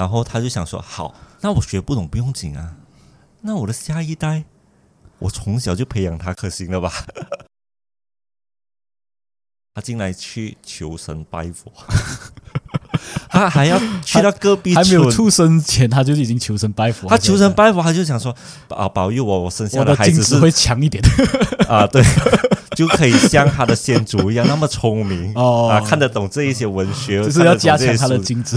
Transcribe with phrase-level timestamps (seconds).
[0.00, 2.76] 然后他就想说，好，那我学不懂不用紧啊，
[3.42, 4.44] 那我的下一代，
[5.18, 6.90] 我从小就培养他，可行了吧？
[9.74, 11.70] 他进来去求神拜佛，
[13.28, 18.34] 他还要去到隔壁 还没有出生前他就已经求神拜佛，他求神拜佛，他就想说
[18.68, 21.04] 啊，保佑我，我生下的孩子是会强一点。
[21.68, 22.02] 啊，对，
[22.74, 25.68] 就可以像他的先祖一样那么聪明哦。
[25.68, 28.56] 啊，看得懂这一些文学，就是要加强他的精子。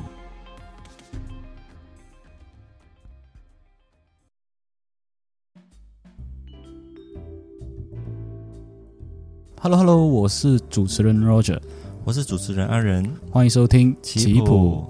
[9.63, 11.59] Hello Hello，我是主持人 Roger，
[12.03, 14.83] 我是主持人阿仁，欢迎收听棋谱。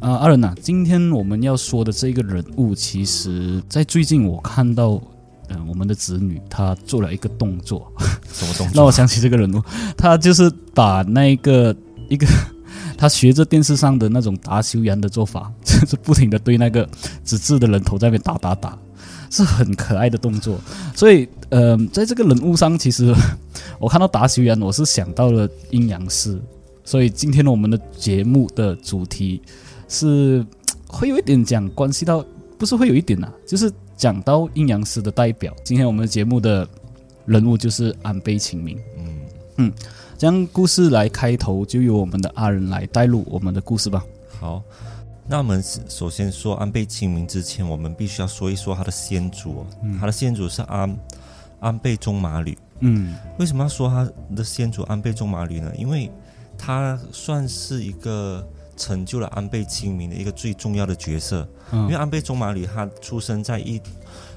[0.00, 4.98] 啊，阿仁呐、今天我们要说的这个人物，其实在最近我看到，
[5.48, 7.92] 嗯、我们的子女他做了一个动作，
[8.32, 8.74] 什么动作？
[8.74, 9.62] 让我想起这个人物，
[9.98, 11.76] 他就是把那个
[12.08, 12.26] 一个
[12.96, 16.88] 他学着电视上的那种打修员的做法， 就是不停的对那个
[17.22, 18.78] 纸质的人头在那边打打打，
[19.34, 20.60] 是很可爱的动作。
[20.94, 23.12] 所以，呃，在这个人物上，其实
[23.80, 26.40] 我看到达修羊，我是想到了阴阳师。
[26.84, 29.42] 所以今天我们的节目的主题
[29.88, 30.44] 是
[30.86, 32.24] 会有一点讲关系到，
[32.56, 35.52] 不是会有一点呐、就是讲到阴阳师的代表。
[35.64, 36.68] 今天我们的节目的
[37.26, 38.78] 人物就是安倍晴明。
[39.56, 39.72] 嗯，
[40.18, 44.04] 这样故事来开头，就由我们的阿仁来带入我们的故事吧。
[44.38, 44.62] 好。
[45.26, 49.66] 那我们首先说安倍晴明之前，我们必须要说一说他的先祖哦。
[49.98, 50.96] 他的先祖是安
[51.60, 52.56] 安倍忠马吕。
[52.80, 55.72] 嗯为什么要说他的先祖安倍忠马吕呢？
[55.76, 56.10] 因为
[56.58, 61.48] 他算是一个成就了安倍晴明的一个最重要的角色。
[61.72, 63.80] 因为嗯安倍忠马吕他出生在一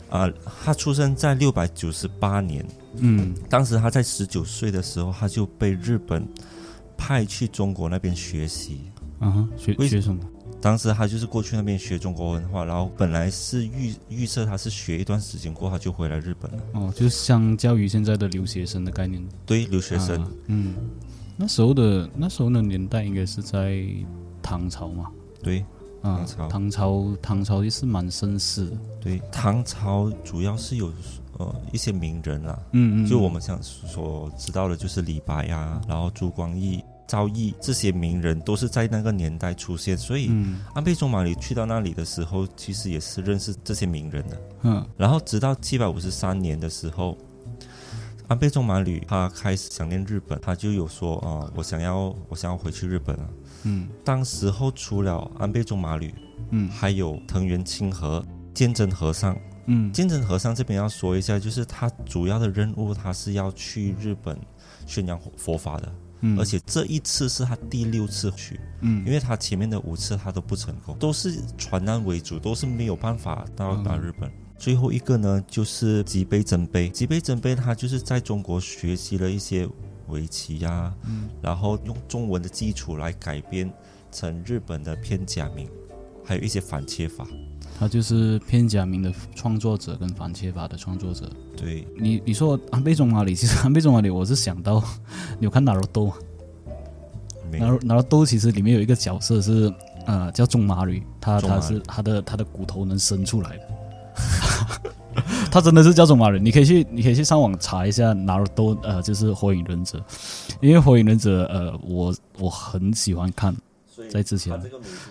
[0.10, 0.32] 啊、
[0.64, 6.26] 他出生在六百九十八年，嗯当时他在十九岁的时候，他就被日本
[6.96, 8.84] 派去中国那边学习。
[9.20, 10.24] 啊，学为学什么？
[10.60, 16.58] 当时他就是过去那边学中国文化，然后本来是预预测他是学一段时间过后他就回来日本了。
[16.74, 19.24] 哦，就是相较于现在的留学生的概念。
[19.46, 20.74] 对，留学生，啊嗯，
[21.38, 23.84] 那时候的那时候的年代应该是在
[24.42, 25.12] 唐朝嘛。
[25.44, 25.64] 对
[26.02, 28.78] 啊唐，朝唐朝唐朝也是蛮绅士的。
[29.00, 30.92] 对，唐朝主要是有
[31.38, 44.42] 呃一些名人啊，嗯嗯，就我们想所知道的，就是李白啊，然后朱光义、赵毅这些名人都是在那个年代出现，所以嗯安倍忠马里去到那里的时候，其实也是认识这些名人的。
[44.64, 47.18] 嗯然后直到七百五十三年的时候，
[48.28, 53.30] 安倍忠马吕他开始想念日本，他就有说啊、我想要我想要回去日本啊。
[53.64, 56.14] 嗯当时候除了安倍忠马吕，
[56.52, 59.38] 嗯还有藤原清和、鉴真和尚。
[59.70, 64.40] 嗯鉴真和尚这边要说一下，就是他主要的任务，他是要去日本
[64.86, 65.92] 宣扬佛法的，
[66.22, 74.32] 嗯，而且这一次是他第六次去，嗯因为他前面的五次他都不成功，都是传难为主，都是没有办法到达嗯日本。
[74.58, 76.90] 最后一个呢，就是吉杯真杯。
[76.90, 79.70] 吉杯真杯他就是在中国学习了一些
[80.08, 83.72] 围棋呀、嗯然后用中文的基础来改编
[84.12, 85.70] 成日本的片假名，
[86.26, 87.28] 还有一些反切法。
[87.80, 91.30] 他就是片假名的创作者跟反切法的创作者。
[91.56, 94.84] 对，你你说安倍忠马里， 其实安倍忠马里，我是想到
[95.38, 96.14] 你有看哪罗多吗？
[97.46, 99.72] 哪没有罗哪罗多其实里面有一个角色是
[100.06, 103.64] 呃叫中马吕，他他是他的他的骨头能伸出来的。
[105.52, 110.04] 他真的是叫中马吕，你可以去你可以去上网查一下哪罗多呃就是火影忍者，
[110.62, 113.56] 因为火影忍者呃我我很喜欢看，
[114.10, 114.60] 在之前，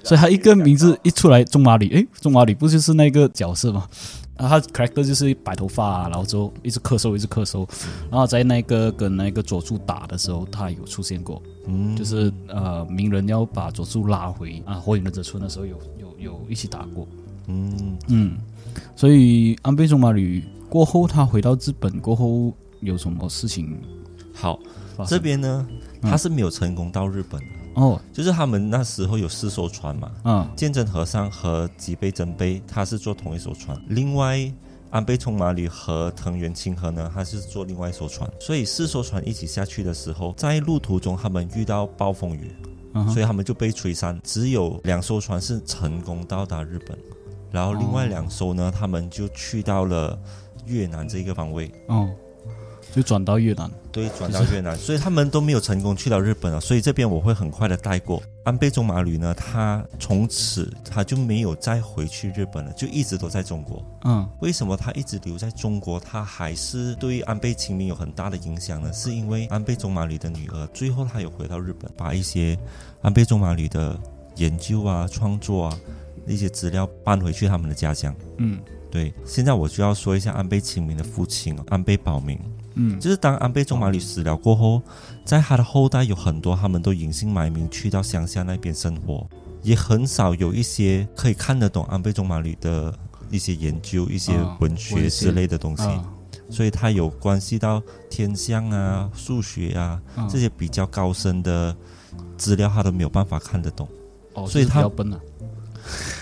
[0.02, 3.88] 所以他一个名字一出来，中马里，诶，中马里不就是那个角色吗？
[4.36, 7.66] 啊，他 character 就是白头发、啊，然后之后一直咳嗽，一直咳嗽，
[8.10, 17.08] 然后在那个跟那个佐助打的时候，他有出现过，嗯，就是呃，鸣人要把佐助拉回啊火影忍者村的时候有有有一起打过，
[17.46, 18.36] 嗯，嗯，
[18.94, 23.74] 所以安倍中马里过后，他回到日本过后有什么事情
[24.34, 24.58] 好，
[25.06, 25.66] 这边呢，
[26.02, 26.10] 嗯。
[26.10, 27.46] 他是没有成功到日本的，
[27.76, 30.48] 哦，就是他们那时候有四艘船嘛，嗯。
[30.56, 34.38] 鉴真和尚和吉备真备他是坐同一艘船，另外
[34.90, 42.50] 安倍冲马吕和藤原清河呢，他是坐另外一艘船，所以四艘船一起下去的时候，在路途中他们遇到暴风雨，
[43.12, 46.96] 所以他们就被吹散，只有两艘船是成功到达日本，
[47.50, 50.18] 然后另外两艘呢，他们就去到了
[50.64, 51.70] 越南这个方位。
[51.88, 52.08] 哦，
[52.96, 53.70] 就转到越南。
[53.92, 56.58] 对，转到越南，所以他们都没有成功去到日本啊。
[56.58, 58.22] 所以这边我会很快的带过。
[58.42, 63.84] 安倍中马吕呢，他从此他就没有再回去日本了，就一直都在中国。
[64.04, 66.00] 嗯为什么他一直留在中国？
[66.00, 68.90] 他还是对安倍晴明有很大的影响呢？
[68.94, 72.58] 是因为安倍中马吕的女儿，最后他有回到日本，把一些
[73.02, 73.98] 安倍中马吕的
[74.36, 75.78] 研究啊、创作啊
[76.24, 78.14] 那些资料搬回去他们的家乡。
[78.38, 78.58] 嗯
[78.90, 82.38] 对，现在我就要说一下安倍晴明的父亲哦，安倍保明。
[82.76, 82.98] 嗯。
[83.00, 84.80] 就是当安倍忠马里死了过后，
[85.24, 89.26] 在他的后代有很多，他们都隐姓埋名去到乡下那边生活，
[89.62, 92.94] 也很少有一些可以看得懂安倍忠马里的
[93.30, 95.82] 一些研究、一些啊文学之类的东西。
[95.82, 96.04] 啊。
[96.48, 100.28] 所以它有关系到天象啊、数学啊啊。
[100.30, 101.76] 这些比较高深的
[102.38, 103.88] 资料，他都没有办法看得懂，
[104.34, 105.20] 哦，所以他就是比较笨啊。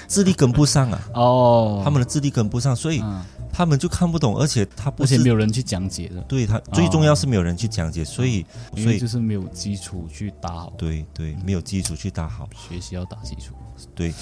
[0.09, 3.23] 智力跟不上啊， 哦，他们的智力跟不上，所以嗯，
[3.56, 8.45] 他们就看不懂，而且他不而且是没有人去讲解的，对他最重要是没有人去讲解，所以
[8.77, 12.49] 所以就是没有基础去打好，对对没有基础去打好。
[12.69, 13.55] 学习要打基础。
[13.95, 14.12] 对，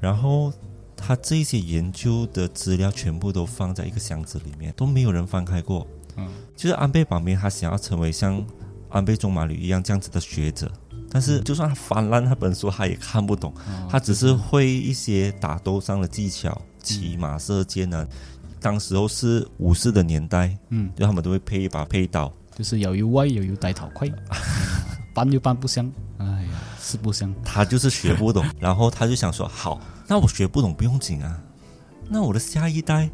[0.00, 0.52] 然后
[0.96, 5.84] 他这些研究的资料全部都放在一个箱子里面，都没有人翻开过。
[6.16, 8.44] 嗯，就是安倍保明他想要成为像
[8.88, 10.70] 安倍中马吕一样这样子的学者，
[11.10, 16.60] 但是就算他翻烂那本书，他也看不懂，哦他只是会一些打斗上的技巧，
[16.94, 18.06] 骑马射箭啊。
[18.60, 24.36] 当时候是武士的年代，嗯，就他们都会配一把佩刀，就是有又歪又有带头盔， 嗯
[25.14, 26.48] 搬又搬不香，哎呀，
[26.80, 27.32] 是不香。
[27.44, 31.40] 他就是学不懂， 然后他就想说：好，那我学不懂不用紧啊，
[32.08, 33.08] 那我的下一代，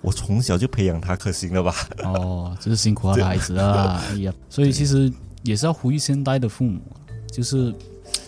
[0.00, 1.74] 我从小就培养他，可行了吧？
[2.04, 5.10] 哦，就是辛苦他的孩子啊， 哎呀，所以其实
[5.42, 6.80] 也是要呼吁现代的父母，
[7.30, 7.72] 就是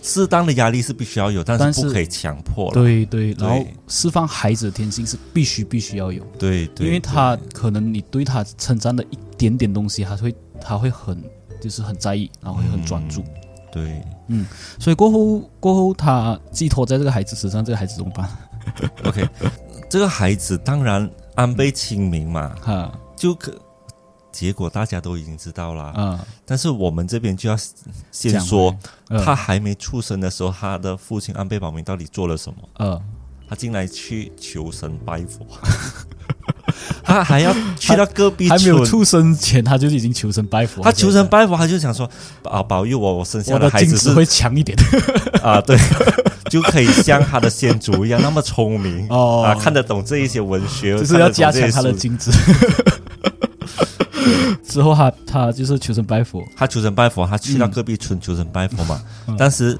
[0.05, 2.73] 适当的压力是必须要有，但但是是不可以强迫了。
[2.73, 11.19] 对对，然后释放孩子的天性是必须必须要有，对对，因为他可能你对他称赞的一点点东西，他会他会很
[11.59, 13.23] 就是很在意，然后会很专注，
[13.71, 14.45] 对嗯
[14.79, 18.29] 所以过后过后他寄托在这个孩子身上，这个孩子怎么办？
[19.05, 19.27] OK，
[19.89, 23.51] 这个孩子当然安倍晴明嘛，哈就可。
[24.35, 27.57] 结果大家都已经知道了，嗯，但是我们这边就要
[28.11, 28.75] 先说，
[29.23, 32.57] 他还没出生的时候，他的父亲安倍保明到底做了什么？
[32.79, 33.01] 嗯。
[33.47, 35.45] 他进来去求神拜佛，
[37.05, 42.09] 他还要去到隔壁 还没有，出生前他就已经求神拜佛，他求神拜佛，他就想说
[42.43, 44.75] 啊，保佑我，我生下我的孩子是会强一点。
[45.43, 45.77] 啊，对，
[46.49, 49.07] 就可以像他的先祖一样那么聪明。
[49.09, 49.43] 哦。
[49.45, 52.31] 啊，看得懂这一些文学，就是要加强他的精子。
[54.67, 59.35] 之后他他就是求神拜佛，他求神拜佛，他去到隔壁村求神拜佛嘛，嗯。
[59.37, 59.77] 但是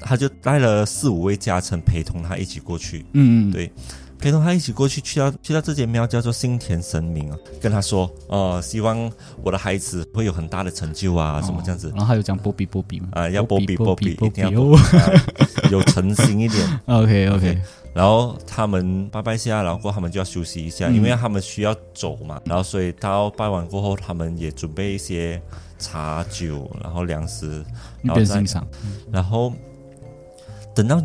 [0.00, 3.52] 他就带了四五位家臣陪同他一起过去，嗯，嗯。
[3.52, 3.70] 对。
[4.16, 9.10] 陪同他一起过去，去到去到这间庙叫做新田神明啊，跟他说，哦、希望
[9.42, 11.90] 我的孩子会有很大的成就啊，什么这样子。
[11.90, 14.78] 然后还有讲波比波比嘛，啊，要波比波比，波一定要哦。
[14.78, 16.66] 啊有诚心一点。
[16.86, 17.62] OK OK，OK
[17.94, 22.40] 然后他们拜拜下，然后过后他们就要休息一下，嗯因为他们需要走嘛。
[22.44, 25.40] 然后所以到拜完过后，他们也准备一些
[25.78, 27.64] 茶酒，然后粮食，
[28.02, 28.66] 然后再欣赏，
[29.12, 29.52] 然后
[30.74, 31.00] 等到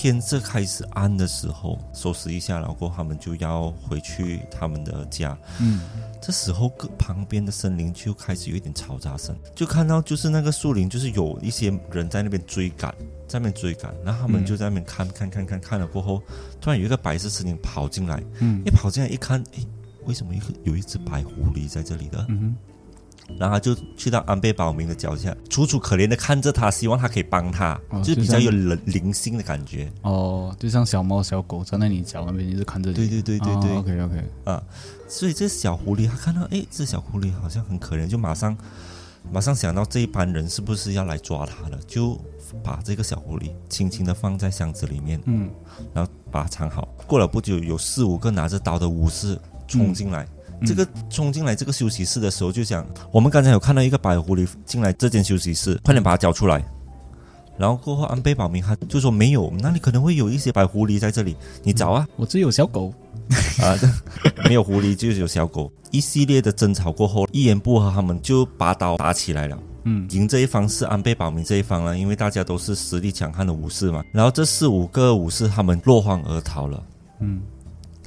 [0.00, 5.36] 天色开始暗的时候，收拾一下，然后他们就要回去他们的家。
[5.60, 5.80] 嗯
[6.22, 12.94] 这时候，旁边的森林就开始有一点嘈杂声，就看到就是那个树林，就是有一些人在那边追赶，
[13.26, 16.22] 在那边追赶，然后他们嗯就在那边看看看看看了过后，
[16.60, 19.66] 突然有一个白色身影跑进来，嗯一跑进来一看，诶，
[20.04, 22.24] 为什么一个有一只白狐狸在这里的？
[22.28, 22.54] 嗯
[23.36, 29.90] 然后他就去到安倍保明的脚下，楚楚可怜的看着他，希望他可以帮他，哦就是比较有灵灵性的感觉。
[30.02, 32.96] 哦，就像小猫小狗站在你脚那边，一直看着你。
[32.96, 34.62] 对对对对对，OK OK，啊，
[35.08, 38.56] 所以这小狐狸他看到，哎，这小狐狸好像很可怜，就马上
[39.30, 42.18] 马上想到这一班人是不是要来抓他了，就
[42.64, 45.50] 把这个小狐狸轻轻的放在箱子里面，嗯
[45.92, 46.88] 然后把它藏好。
[47.06, 50.24] 过了不久，有四五个拿着刀的武士冲进来。
[50.24, 50.28] 嗯
[50.66, 56.64] 这个冲进来这个休息室的时候，就想我们刚才有看到一个白狐狸进来这间休息室，快点把它交出来。
[57.56, 62.06] 然后过后，安倍保明他就说没有，那里可能会有一些白狐狸在这里，你找啊。
[62.14, 62.94] 我这有小狗。
[63.60, 65.70] 啊，这没有狐狸就是有小狗。
[65.90, 69.58] 一系列的争吵过后，一言不合，他们就拔刀打起来了。
[69.84, 74.04] 嗯赢这一方是安倍保明这一方了，因为大家都是实力强悍的武士嘛。
[74.12, 76.82] 然后这四五个武士他们落荒而逃了。
[77.20, 77.42] 嗯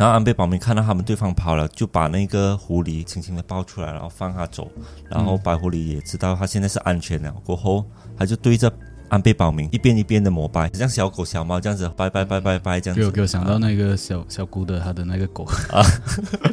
[0.02, 4.68] 然后安倍保明看到他们对方跑了，就把那个狐狸轻轻的抱出来，然后放他走。
[5.08, 7.86] 然后白狐狸也知道他现在是安全了，过后
[8.18, 8.74] 他就对着
[9.10, 13.12] 安倍保明一遍一遍的膜拜，像小狗小猫这样子拜拜拜拜拜这样子。
[13.12, 15.86] 给我想到那个小小姑的他的那个狗啊，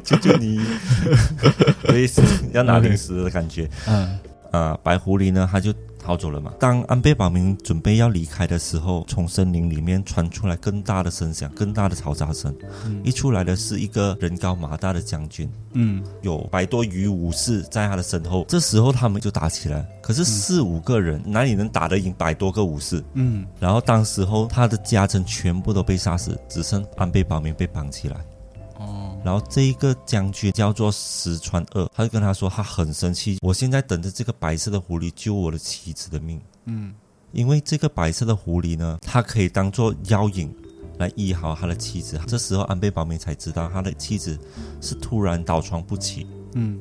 [0.05, 0.61] 求求你，
[1.85, 3.67] 类似要拿零食的感觉。
[3.87, 4.19] 嗯
[4.51, 5.73] 啊，白狐狸呢，他就
[6.09, 6.55] 逃走了嘛。
[6.59, 12.55] 当安倍保明准备要离开的时候，从森林里面传出来更大的声响，更大的嘈杂声。
[13.05, 18.47] 一出来的是一个人高马大的将军，嗯有百多余武士在他的身后。
[18.49, 23.05] 这时候他们就打起来，可是四五个人哪里能打得赢百多个武士？
[23.13, 28.17] 嗯然后当时候他的家臣全部都被杀死，只剩安倍保明被绑起来。
[29.29, 36.95] 哦然后这一个将军叫做石川二，他就跟他说，他很生气，我现在等着这个白色的狐狸救我的妻子的命，嗯
[37.33, 40.51] 因为这个白色的狐狸呢，它可以当做妖影
[40.97, 42.19] 来医好他的妻子。
[42.27, 44.39] 这时候安倍保明才知道他的妻子
[44.81, 46.27] 是突然倒床不起。
[46.55, 46.81] 嗯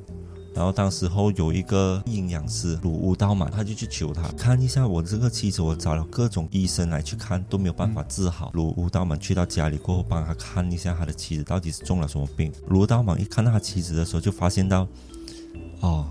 [0.57, 8.49] 然后当时候有一个营养师鲁乌道满，他就去求他看一下我这个妻子，我找了各种医生来去看，都没有办法治好。
[8.55, 12.51] 鲁乌道满去到家里过后，帮他看一下他的妻子到底是中了什么病。
[12.69, 14.87] 鲁道满一看到他妻子的时候，就发现到，
[15.81, 16.07] 哦，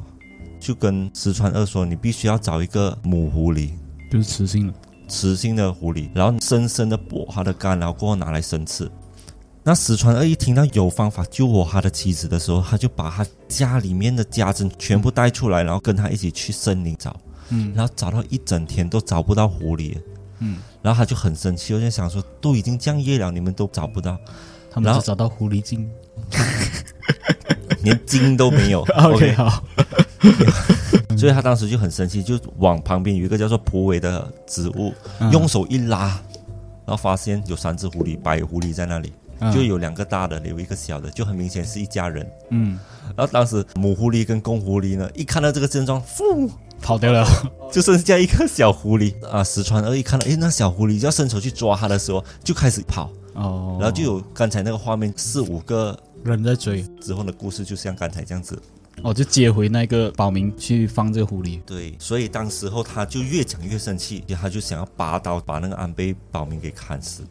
[0.60, 3.72] 就跟石川二说，你必须要找一个母狐狸，
[4.12, 4.74] 就是雌性的，
[5.08, 8.88] 雌性的狐狸，然后深深的剥它的肝，然后过后拿来生吃。
[9.68, 17.16] 那石川二一听到有方法救活他的妻子的时候，他就把他家里面的家珍全部带出来，然后跟他一起去森林找，
[17.48, 17.72] 嗯。
[17.74, 19.98] 然后找到一整天都找不到狐狸，
[20.38, 24.16] 嗯，然后他就很生气，我就想说，都已经这样夜了，你们都找不到，
[24.70, 25.90] 他们就找到狐狸精。
[27.82, 28.82] 连精都没有。
[28.94, 29.64] OK，好，
[31.18, 35.28] 所以他当时就很生气，就往旁边有一个叫做蒲苇的植物，嗯。
[35.32, 36.06] 用手一拉，
[36.86, 39.12] 然后发现有三只狐狸，白狐狸在那里。
[39.40, 42.26] 嗯就有两个大的，有一个小的，就很明显是一家人。
[42.50, 42.78] 嗯
[43.16, 46.50] 然后当时母狐狸跟公狐狸呢，一看到这个症状，呼，
[46.80, 47.26] 跑掉了。
[47.72, 49.42] 就剩下一个小狐狸啊。
[49.44, 58.60] 石川二一看到，哎，那小狐狸就要伸手去抓它的时候，就开始跑，哦，然后就有刚才那个画面，四五个人在追，之后的故事，就像刚才这样子。
[59.02, 61.60] 哦，就接回那个保明去放这个狐狸。
[61.66, 67.22] 对，所以当时候他就越讲越生气，他就想要拔刀把那个安倍保明给砍死。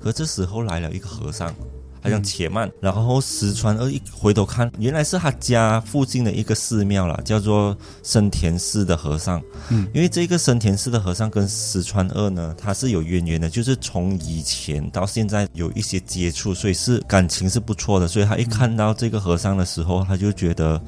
[0.00, 1.54] 可这时候来了一个和尚，
[2.02, 9.42] 他讲且慢，然后石川二一回头看，原来是他家附近的一个寺庙了，叫做生田寺的和尚。
[9.70, 18.06] 嗯，因为这个生田寺的和尚跟石川二呢，他是有渊源的，就是从以前到现在有一些接触，所以是感情是不错的。
[18.06, 20.80] 所以他一看到这个和尚的时候，他就觉得。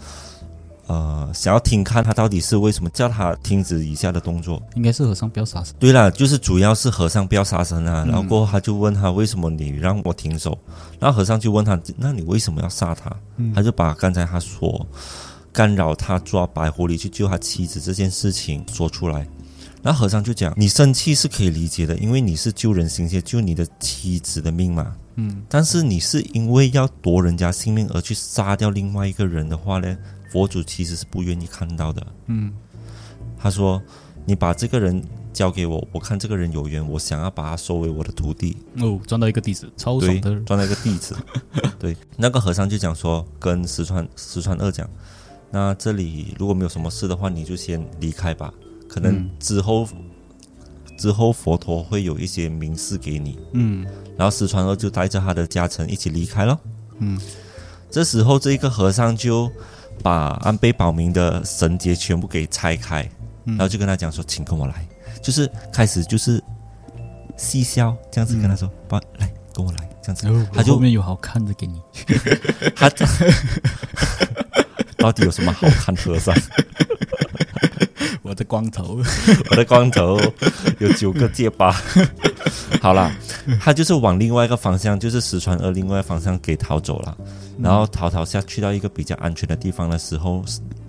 [0.91, 4.61] 呃，想要听看他到底是为什么叫他停止以下的动作。
[4.75, 5.73] 应该是和尚不要杀生。
[5.79, 8.05] 对了，就是主要是和尚不要杀生啊。
[8.05, 10.59] 然后过后他就问他为什么你让我停手，
[10.99, 13.09] 然后和尚就问他，那你为什么要杀他？
[13.55, 14.85] 他就把刚才他说
[15.53, 19.25] 干扰他抓白狐狸去救他妻子这件事情说出来。
[19.85, 24.93] 然后和尚就讲，你生气是可以理解的，因为你是救人心切，救你的妻子的命嘛。
[25.15, 29.97] 嗯，但是你是因为要夺人家性命而去杀掉另外一个人的话呢，
[30.31, 32.07] 佛祖其实是不愿意看到的。
[32.27, 32.53] 嗯
[33.43, 33.81] 他说
[34.27, 38.55] ：“你把这个人交给我，我看这个人有缘，我想要把他收为我的徒弟。
[38.81, 40.41] 哦，赚到一个弟子，超对爽的，。
[40.45, 41.17] 赚到一个弟子。
[41.81, 44.87] 对，那个和尚就讲说，跟石川石川二讲，
[45.51, 48.53] 那这里如果没有什么事的话，你就先离开吧。
[48.87, 49.89] 可能嗯之后、
[50.99, 53.39] 之后佛陀会有一些明示给你。
[53.53, 53.87] 嗯
[54.19, 56.61] 然后石川二就带着他的家臣一起离开了。
[56.99, 57.19] 嗯
[57.91, 59.51] 这时候，这一个和尚就
[60.03, 63.03] 把安倍保明的绳结全部给拆开，
[63.45, 64.87] 嗯然后就跟他讲说：“请跟我来。”
[65.23, 66.43] 就是开始就是
[67.37, 71.81] 嬉笑这样子跟他说：“把、来跟我来。”这样子，他就后面有好看的给你。
[72.75, 72.89] 他
[74.97, 76.35] 到底有什么好看和尚？
[78.23, 78.99] 我的光头，
[79.51, 80.19] 我的光头
[80.79, 81.75] 有九个戒疤。
[82.81, 83.13] 好啦，
[83.61, 87.17] 他就是往另外一个方向，就是石川二另外一个方向给逃走了。
[87.63, 90.45] 然后逃逃下去到一个比较安全的地方的时候，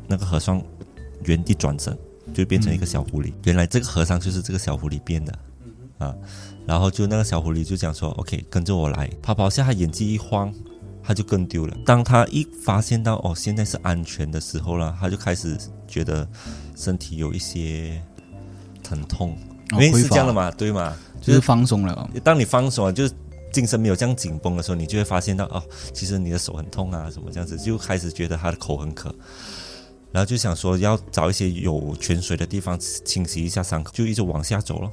[0.07, 0.61] 那个和尚
[1.25, 1.97] 原地转身，
[2.33, 3.33] 就变成一个小狐狸。
[3.43, 5.37] 原来这个和尚就是这个小狐狸变的
[5.97, 6.15] 啊。
[6.65, 10.53] 然后就那个小狐狸就讲说：“OK，跟着我来。”跑跑下，他眼睛一晃，
[11.03, 11.75] 他就更丢了。
[11.85, 16.27] 当他一发现到哦现在是安全的时候了，他就开始觉得
[16.75, 18.01] 身体有一些
[18.83, 19.35] 疼痛，
[19.71, 20.95] 因为是这样的嘛，对嘛？
[21.19, 22.09] 就是放松了。
[22.23, 23.13] 当你放松了，就是
[23.51, 29.13] 精神没有这样紧绷的时候，你就会发现到哦，其实你的手很痛啊，什么这样子，就开始觉得他的口很渴，
[30.11, 34.91] 然后就想说要找一些有泉水的地方清洗一下伤口，就一直往下走了。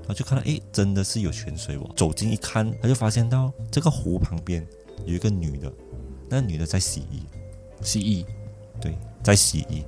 [0.00, 1.90] 然后就看到，诶，真的是有泉水哦！
[1.94, 4.66] 走近一看，他就发现到这个湖旁边
[5.04, 5.70] 有一个女的，
[6.30, 7.22] 那女的在洗衣，
[7.82, 8.24] 洗衣
[8.80, 9.84] 对，在洗衣，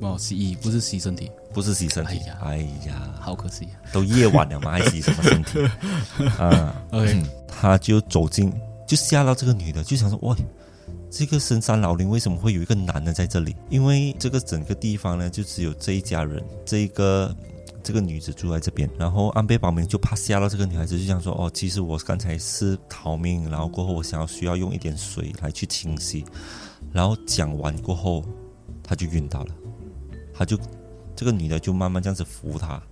[0.00, 1.30] 哦，洗衣不是洗身体。
[1.54, 2.38] 不是洗身体哎呀。
[2.42, 3.80] 哎呀，好可惜啊。
[3.92, 5.58] 都夜晚了嘛，还洗什么身体
[6.38, 8.52] 啊？OK，他就走进，
[8.86, 10.36] 就吓到这个女的，就想说：喂，
[11.10, 13.56] 这个深山老林为什么会有一个男的在这里？
[13.70, 17.34] 因为这个整个地方呢，就只有这一家人，这一个
[17.82, 18.90] 这个女子住在这边。
[18.98, 26.22] 然后安倍保明就怕吓到这个女孩子，就想说：哦，其实我刚才是逃命，然后过后我想要需要用一点水来去清洗。
[26.92, 28.22] 然后讲完过后，
[28.82, 29.54] 他就晕倒了，
[30.36, 30.58] 他就
[31.14, 32.82] 这个女的就慢慢这样子扶他。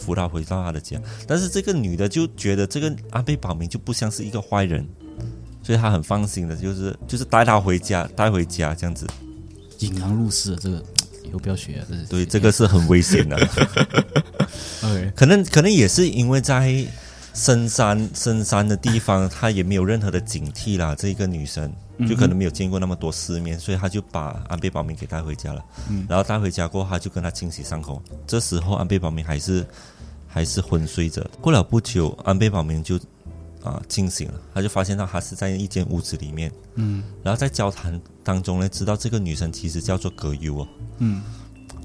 [0.00, 4.86] 扶他回到他的家，但是这个女的就觉得这个安倍保明就不像是一个坏人，
[5.60, 9.04] 所以她很放心的，就是就是带他回家，带回家这样子。
[9.80, 10.80] 引狼入室，这个
[11.24, 11.86] 以后不要学啊。
[11.88, 13.36] 这对，这个是很危险的。
[14.84, 16.86] OK，可能可能也是因为在
[17.38, 20.92] 深山深山的地方，她也没有任何的警惕啦。
[20.96, 21.72] 这一个女生
[22.08, 25.64] 就可能没有见过那么多世面，所以她就把安倍保明给带回家了。
[25.88, 28.02] 嗯然后带回家过后，她就跟她清洗伤口。
[28.26, 29.64] 这时候安倍保明还是
[30.26, 31.24] 还是昏睡着。
[31.40, 32.98] 过了不久，安倍保明就
[33.62, 36.50] 啊清醒了，他就发现到他是在一间屋子里面。
[36.74, 40.68] 嗯然后在交谈当中呢，知道这个女生其实叫做葛优哦。
[40.98, 41.22] 嗯，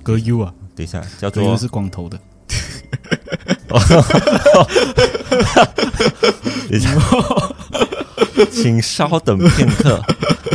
[0.01, 2.19] 葛优啊，等一下，叫做是光头的。
[8.51, 10.01] 请稍等片刻，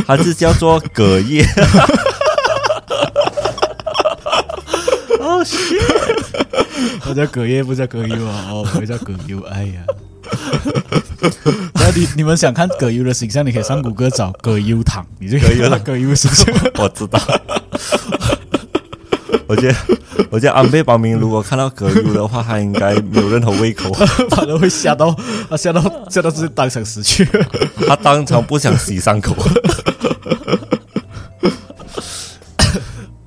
[0.05, 1.45] 它是叫做葛叶。
[5.19, 5.79] 哦，是
[7.07, 8.45] 我叫葛叶，不叫葛优啊。
[8.49, 9.41] 哦，我叫葛优。
[9.43, 9.81] 哎呀，
[11.73, 16.53] 那你你们想看葛优的形象，你可以上谷歌找葛优躺，你就可以看到葛优形象。
[16.77, 17.19] 我知道。
[19.49, 19.75] 我觉得，
[20.29, 23.91] 我觉得安倍保明如果看到葛优的话，他应该没有任何胃口，
[24.29, 25.11] 反而会吓到，
[25.49, 27.25] 他，吓到吓到自己当场死去。
[27.87, 29.33] 他当场不想洗伤口。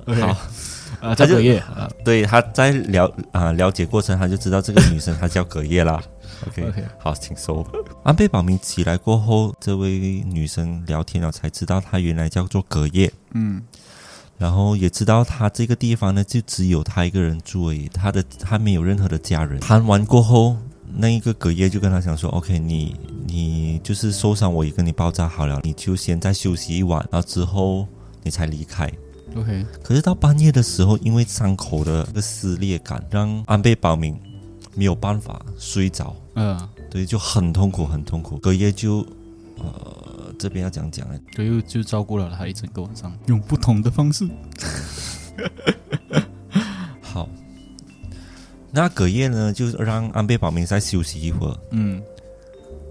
[0.07, 0.37] 好
[1.01, 1.89] 啊，叫葛叶啊。
[2.05, 6.01] 对，他在了啊、了解过程，他就知道这个女生她叫葛叶啦。
[6.47, 7.65] OK，, OK 好，请收。
[8.03, 13.61] 安倍保明起来过后，这位女生聊天了，才知道她原来叫做葛叶，嗯
[14.43, 19.57] 然后也知道他这个地方呢，就只有他一个人住而已，他的他没有任何的家人。
[19.61, 20.57] 谈完过后，
[20.93, 22.93] 那一个隔夜就跟他讲说：“OK，你
[23.25, 27.87] 你就是受伤，我也跟你包扎好了，你就先再休息一晚，然后之后
[28.21, 28.91] 你才离开。”
[29.37, 34.19] OK，可是到半夜的时候，因为伤口的这个撕裂感，让安倍保明
[34.75, 36.59] 没有办法睡着，嗯，
[36.91, 38.37] 对，就很痛苦，很痛苦。
[38.39, 39.07] 隔夜就，
[39.57, 44.27] 呃，这边要讲讲呢，葛优就照顾了他一整个晚上，用不同的方式。
[47.01, 47.29] 好，
[48.71, 51.57] 那隔夜呢，就让安倍保明再休息一会儿。
[51.71, 52.01] 嗯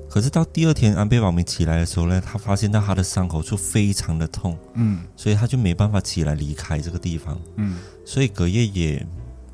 [0.08, 7.40] 可是到第二天，安倍保明起来的时候呢，他发现到他的伤口处非常的痛，嗯所以他就没办法起来离开这个地方。
[7.56, 9.06] 嗯所以隔夜也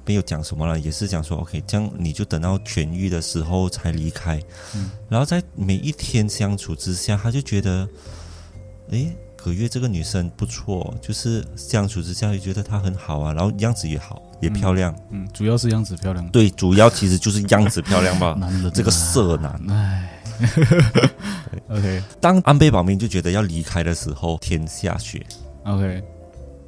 [0.09, 4.40] 没有讲什么了，也是讲说 OK，这样你就等到痊愈的时候才离开。
[4.75, 7.87] 嗯然后在每一天相处之下，他就觉得，
[8.88, 14.97] 诶，葛月这个女生不错，就是相处之下就觉得她很好啊，然后样子也好，也漂亮。
[15.11, 16.27] 嗯，主要是样子漂亮。
[16.31, 18.35] 对，主要其实就是样子漂亮吧。
[18.40, 20.23] 男人啊这个色男，唉，
[21.68, 25.25] OK 当安倍保明就觉得要离开的时候，天下雪。
[25.64, 26.03] OK，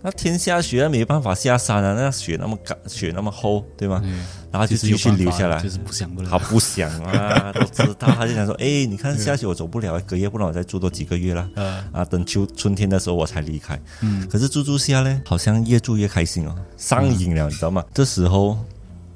[0.03, 4.01] 那天下雪，没办法下山啊，那雪那么干，雪那么厚，对吗？
[4.05, 5.61] 嗯然后就继续留下来。
[5.63, 6.29] 就是不想不了。
[6.29, 11.49] 他不想啊，都知道，他就想说， 哎，你看下雪我走不了，隔夜不然我再住多几个月啦。
[11.55, 13.81] 嗯，啊，等秋春天的时候我才离开。
[14.01, 17.85] 嗯可是住住下呢，好像越住越开心哦，上瘾了，你知道吗？
[17.95, 18.59] 这时候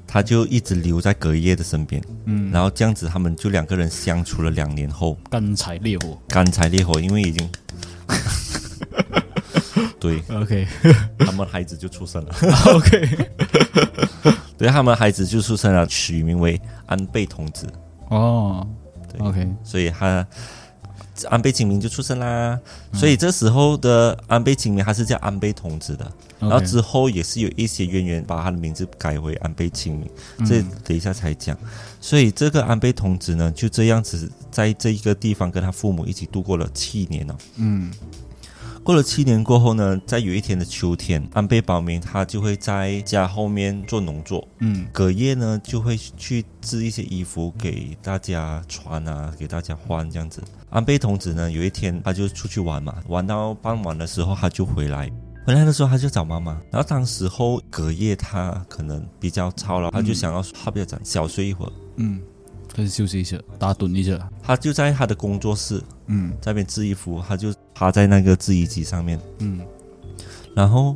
[0.07, 6.17] 他就一直留在隔夜的身边，嗯，然后这样子他们就两个人相处了两年后，干柴烈火。
[6.29, 7.49] 干柴烈火，因为已经，
[10.11, 10.37] 对。
[10.37, 10.67] OK
[11.19, 12.35] 他们孩子就出生了，
[12.73, 13.27] OK，
[14.57, 17.67] 对他们孩子就出生了，取名为安倍童子。
[18.09, 18.67] 哦
[19.11, 20.25] 对，OK，所以他
[21.29, 22.59] 安倍晴明就出生啦。
[22.93, 30.09] 所以这时候的安倍晴明他是叫安倍童子的，然后之后也是有一些渊源把他的名字改为安倍晴明，
[30.45, 31.57] 这等一下才讲。
[31.99, 37.35] 所以这个安倍童子呢，就这样子在这一个地方跟他父母一起度过了七年哦。
[37.55, 37.91] 嗯
[38.85, 50.39] 过了七年过后呢，在有一天的秋天，安倍保明他就会在家后面做农作，嗯隔夜呢就会去织一些衣服给大家穿啊，给大家换这样子。
[50.69, 55.11] 安倍童子呢，有一天他就出去玩嘛，玩到傍晚的时候他就回来。
[55.47, 62.21] 回来的时候他就找妈妈，然后当时候隔夜他可能比较操劳，他就想要他比较讲小睡一会儿，嗯，
[62.83, 64.17] 先休息一下，打盹一下。
[64.41, 69.61] 他就在他的工作室嗯在那边制衣服，他就趴在那个制衣机上面，嗯
[70.55, 70.95] 然后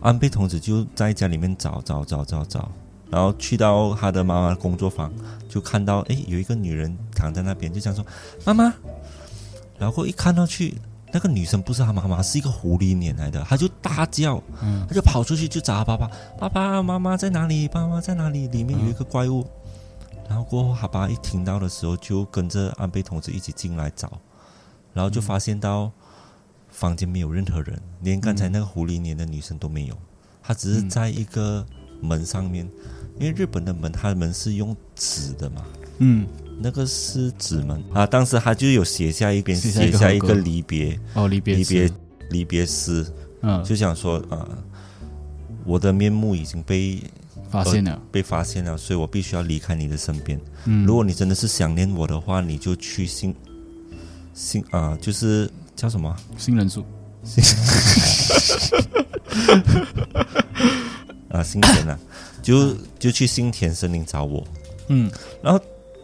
[0.00, 2.70] 安倍童子就在家里面找找找找找，
[3.10, 5.12] 然后去到他的妈妈工作房，
[5.48, 8.04] 就看到诶有一个女人躺在那边，就想说
[8.44, 8.74] 妈妈，
[9.78, 10.74] 然后一看到去。
[11.16, 16.10] 那个女生不是他妈妈，是一个狐狸脸来的，他就大叫，嗯他就跑出去就找她爸爸，
[16.40, 17.70] 爸爸妈妈在哪里？
[17.72, 18.48] 妈妈在哪里？
[18.48, 19.46] 里面有一个怪物。
[20.28, 24.20] 然后过后，他爸一听到的时候，就跟着安倍同志一起进来找，
[24.92, 25.90] 然后就发现到
[26.68, 29.96] 房间没有任何人，连刚才那个狐狸脸的女生都没有，
[30.42, 31.64] 她只是在一个
[32.00, 32.68] 门上面，
[33.18, 35.64] 因为日本的门，它的门是用纸的嘛，
[35.98, 36.26] 嗯，
[36.58, 38.06] 那个是纸门啊。
[38.06, 41.90] 当时他就有写下一边写下一个离别哦，离别离别
[42.30, 43.06] 离别诗，
[43.42, 44.48] 嗯，就想说啊、
[45.64, 47.00] 我的面目已经被
[47.54, 50.40] 发现了，被发现了，所以我必须要离开你的身边。
[50.64, 53.32] 嗯，如果你真的是想念我的话，你就去新
[54.34, 56.08] 新啊、就是叫什么？
[56.10, 56.84] 啊新人数，
[61.30, 61.98] 啊新田啊，
[62.42, 64.44] 就就去新田森林找我。
[64.88, 65.10] 嗯。
[65.40, 65.60] 然后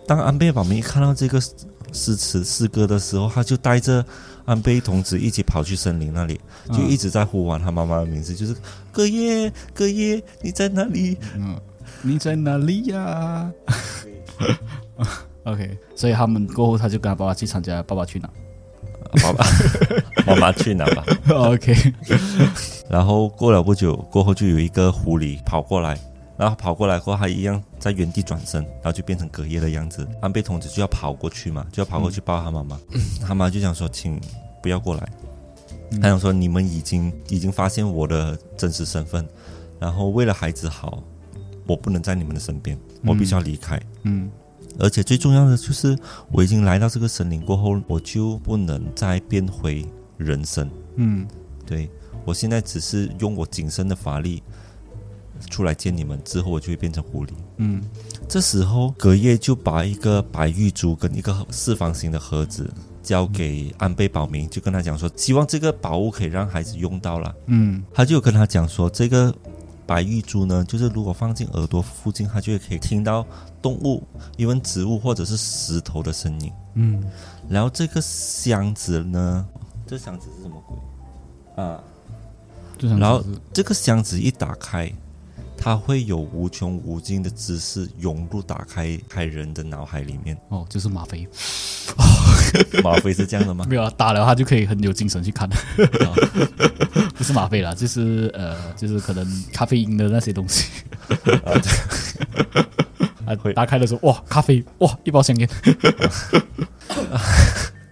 [0.06, 1.40] 当安倍保明一看到这个
[1.92, 4.04] 诗词诗歌的时候，他就带着
[4.50, 6.40] 安倍童子一起跑去森林那里，
[6.72, 8.52] 就一直在呼唤他妈妈的名字，就是
[8.90, 11.16] 哥耶哥耶你在哪里？
[11.36, 11.56] 嗯，
[12.02, 13.48] 你在哪里呀？
[15.44, 18.28] OK，所以他们过后他就跟他爸爸去参加《爸爸去哪
[19.22, 19.46] 爸爸
[20.26, 21.72] 妈妈去哪吧？》OK，
[22.88, 25.96] 然后过了不久，过后就有一个狐狸跑过来，
[26.40, 30.08] 然后跑过来过后，他一样在原地转身，然后就变成隔夜的样子。
[30.22, 32.80] 安倍童子就要跑过去嘛，就要跑过去抱他妈妈。
[33.20, 34.18] 他妈就想说，请
[34.62, 35.06] 不要过来。
[36.00, 39.28] 他想说，你们已经已经发现我的真实身份，
[39.78, 41.02] 然后为了孩子好，
[41.66, 43.78] 我不能在你们的身边，我必须要离开。
[44.04, 44.30] 嗯
[44.78, 45.94] 而且最重要的就是，
[46.32, 49.84] 我已经来到这个森林过后，我就不能再变回
[50.16, 50.70] 人身。
[50.96, 51.28] 嗯
[51.66, 51.90] 对
[52.24, 54.42] 我现在只是用我仅剩的法力
[55.48, 57.30] 出来见你们，之后我就会变成狐狸。
[57.56, 57.82] 嗯
[58.28, 62.70] 这时候隔夜就把一个白玉珠跟一个四方形的盒子
[63.02, 67.34] 交给安倍保明，就跟他讲说，希望这个宝物可以让孩子用到了。
[67.46, 69.34] 嗯他就跟他讲说，这个
[69.86, 73.26] 白玉珠呢，就是如果放进耳朵附近，他就会可以听到
[73.60, 74.02] 动物、
[74.36, 76.52] 因为植物或者是石头的声音。
[76.74, 77.02] 嗯
[77.48, 79.44] 然后这个箱子呢，
[79.86, 81.82] 这箱子是什么鬼啊？
[82.98, 83.22] 然后
[83.52, 84.90] 这个箱子一打开，
[85.62, 90.34] 它会有无穷无尽的知识涌入打开开人的脑海里面。
[90.48, 91.28] 哦，就是吗啡，
[92.82, 93.66] 吗啡是这样的吗？
[93.68, 95.46] 没有啊打了他就可以很有精神去看，
[97.14, 100.64] 不是吗啡啦，就是呃，就是可能咖啡因的那些东西。
[103.26, 105.48] 啊会，打开的时候，哇，咖啡，哇，一包香烟，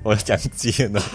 [0.03, 1.03] 我讲贱了。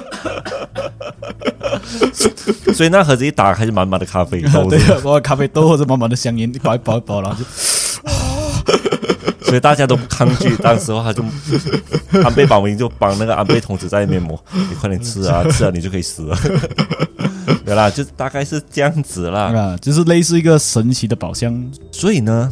[2.73, 7.45] 所以那盒子一打开就满满的咖啡豆 对，啊，我咖啡豆或者满满的香烟，一包一包一包，然后就
[9.45, 10.55] 所以大家都不抗拒。
[10.57, 11.23] 当时候他就
[12.23, 16.37] 安倍保明就帮那个安倍童子在那边磨，你快点吃啊，吃了你就可以死了。
[17.65, 19.53] 对啦，就大概是这样子啦。
[19.53, 22.51] 啊，就是类似一个神奇的宝箱，所以呢，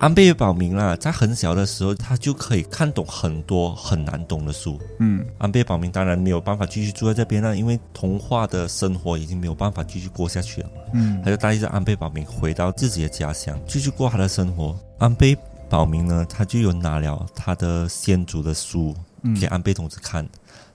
[0.00, 4.78] 安倍保明啦，在很小的时候，他就可以看懂很多很难懂的书。
[4.98, 10.70] 嗯安倍保明当然没有办法继续住在这边了，因为童话的生活已经没有办法继续过下去了。
[10.92, 14.78] 嗯他就带着安倍保明回到自己的家乡，继续过他的生活。
[14.98, 15.34] 安倍
[15.70, 20.28] 保明呢，他就有拿了他的先祖的书嗯给安倍同志看，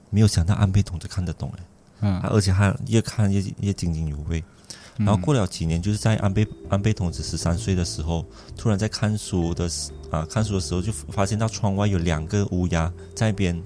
[0.09, 1.63] 没有想到安倍同志看得懂哎，
[2.01, 4.43] 嗯而且他越看越越津津有味。
[4.99, 8.25] 然后过了几年，就是在安倍安倍童子十三岁的时候，
[8.57, 13.59] 突然在看书的时啊看书的时候，就发现到窗外有两个乌鸦在那边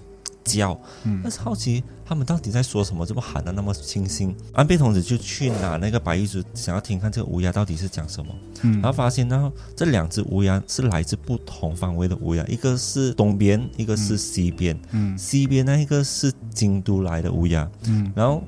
[0.43, 1.19] 叫，嗯。
[1.23, 4.35] 但是好奇他们到底在说什么，这么喊的那么清新。
[4.51, 8.73] 安倍童子就去拿那个白玉珠，想要听看这个乌鸦到底是讲什么，嗯。
[8.73, 14.79] 然后发现到这两只乌鸦是来自不同方位的乌鸦，一个是东边，一个是西边。
[14.91, 15.17] 嗯。
[15.17, 18.11] 西边那一个是京都来的乌鸦，嗯。
[18.15, 18.43] 然后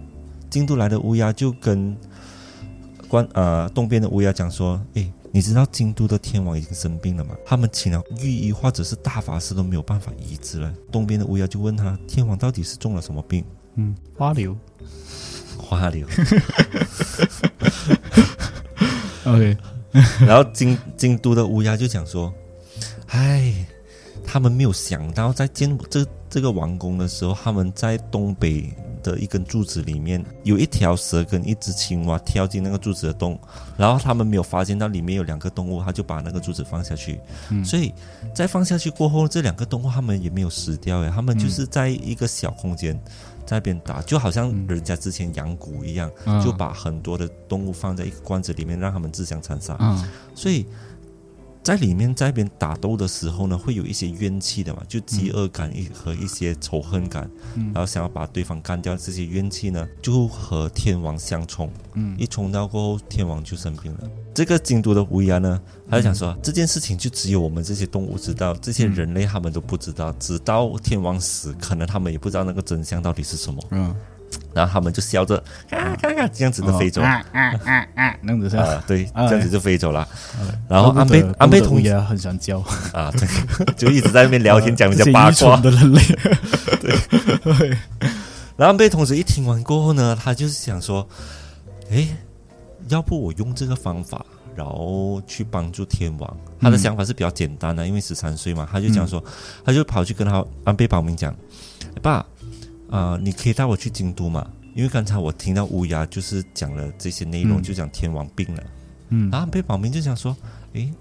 [0.49, 1.97] 京都来的乌鸦就跟
[3.07, 7.35] 关呃东边的乌鸦讲说：“诶，你知道京都的天王已经生病了吗？
[7.45, 13.43] 他们请了御医或者是大法师都没有办法医治了。”东边的乌鸦就问他：“天王到底是中了什么病
[13.75, 14.55] 嗯，花柳？”
[15.57, 16.07] 花流。
[19.25, 19.57] ，OK，
[20.25, 22.31] 然后京京都的乌鸦就讲说
[23.07, 23.65] ：“哎，
[24.25, 28.69] 他们没有想到在建这这个王宫的时候，他们在东北
[29.05, 33.39] 的一根柱子里面有一条蛇跟一只青蛙跳进那个柱子的洞，
[33.77, 37.19] 然后他们没有发现到里面有两个动物，他就把那个柱子放下去。
[37.51, 37.93] 嗯所以
[38.33, 42.99] 在放下去过后，这两个动物他们也没有死掉呀，他们就是在一个小空间
[43.45, 49.77] 在那边打，就好像人家之前养蛊一样，嗯就把很多的动物放在一个罐子里面，让他们自相残杀。
[49.79, 50.65] 嗯所以
[51.65, 57.71] 在里面在一边打斗的时候呢，会有一些怨气的嘛，就饥饿感一和一些仇恨感，嗯。
[57.73, 62.15] 然后想要把对方干掉，这些怨气呢就和天王相冲，嗯。
[62.19, 64.07] 一冲到过后，天王就生病了。
[64.31, 73.95] 这个京都的乌鸦呢，他就想说、这件事情就只有我们这些动物知道，这些人类他们都不知道，直到天王死，可能他们也不知道那个真相到底是什么，嗯，
[74.53, 75.37] 然后他们就笑着
[75.69, 77.01] 啊啊啊这样子的飞走。
[77.01, 78.55] 啊啊啊啊，那样子是
[78.87, 80.07] 对，啊这样子就飞走了。
[80.69, 82.59] 然后安倍安倍同学很喜欢叫，
[82.93, 83.27] 啊，对，
[83.75, 85.57] 就一直在那边聊天讲人这些家八卦。
[85.57, 86.01] 的人类，
[88.57, 91.07] 然后安倍同学一听完过后呢，他就是想说，
[91.89, 92.07] 诶，
[92.87, 96.37] 要不我用这个方法，然后去帮助天王。
[96.61, 99.21] 他的想法是比较简单的，因为十三岁嘛，他就讲说，
[99.65, 101.35] 他就跑去跟他安倍保明讲，
[102.01, 102.25] 爸，
[102.89, 104.47] 啊、你可以带我去京都嘛？
[104.73, 108.63] 因为刚才我听到乌鸦就是讲了这些内容，嗯就讲天王病了。
[109.09, 110.35] 嗯然后被保民就想说，
[110.73, 110.91] 诶，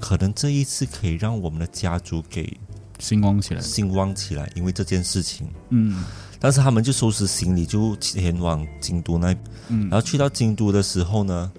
[0.00, 2.56] 可能这一次可以让我们的家族给
[2.98, 5.46] 兴旺起来，兴旺起来，因为这件事情。
[5.70, 6.04] 嗯
[6.40, 9.34] 但是他们就收拾行李，就前往京都那。
[9.68, 11.52] 嗯然后去到京都的时候呢，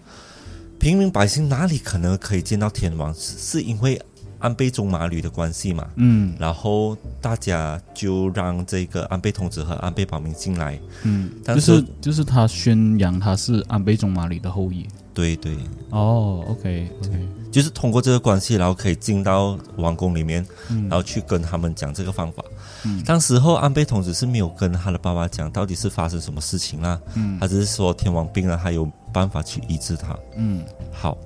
[0.80, 3.13] 平民百姓哪里可能可以见到天王？
[3.13, 4.02] 是是因为
[4.39, 5.88] 安倍中马吕的关系嘛？
[5.95, 10.80] 嗯然后大家就让这个安倍童子和安倍保明进来。
[11.04, 14.88] 嗯，但就是是就是他宣扬他是安倍中马吕的后裔。
[15.13, 15.58] 对对，
[15.89, 22.41] 哦，OK OK，就是通过这个关系，然后可以进到王宫里面，嗯然后去跟他们讲这个方法。
[22.86, 30.17] 嗯当时候安倍童子是没有跟他的爸爸讲到底是发生什么事情啦，嗯他只是说天王病了，他有办法去医治他。
[30.38, 31.17] 嗯好，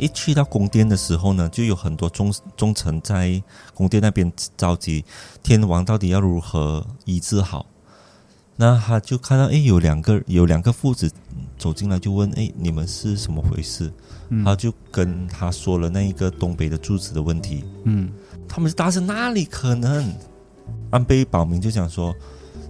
[0.00, 3.42] 一去到宫殿的时候呢，就有很多忠忠臣在
[3.74, 5.04] 宫殿那边着急，
[5.42, 7.66] 天王到底要如何医治好？
[8.56, 11.10] 那他就看到，哎，有两个有两个父子
[11.56, 13.92] 走进来，就问，哎，你们是什么回事？
[14.28, 18.10] 嗯他就跟他说了那一个东北的柱子的问题，嗯
[18.48, 20.12] 他们就大声，哪里可能？
[20.90, 22.14] 安倍保明就讲说，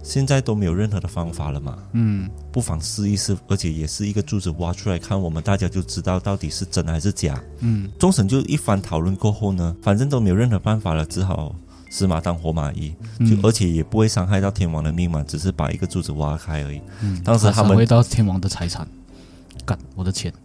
[0.03, 2.29] 现在都没有任何的方法了嘛，嗯。
[2.51, 7.41] 不妨试一试，而且也是一个柱子挖出来看，我们大家就知道到底是真还是假。
[7.59, 7.89] 嗯。
[7.97, 11.55] 终审就一番讨论过后呢，反正都没有任何办法了，只好
[11.89, 16.81] 死马当活马医，就、嗯而且也不会伤害到天王的命嘛，只是把一个柱子挖开而已。
[17.01, 18.87] 嗯，当时他们会到天王的财产，
[19.65, 20.33] 干我的钱。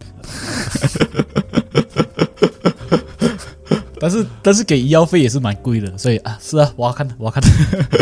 [3.99, 7.41] 但是但是给医药费也是蛮贵的，所以啊是啊，我要看我要看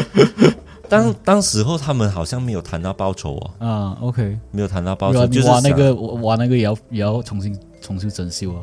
[0.89, 8.61] 当当时候他们好像没有谈到报酬哦，啊，OK，没有谈到报酬，就是那个挖那个也要也要重新重新整修啊，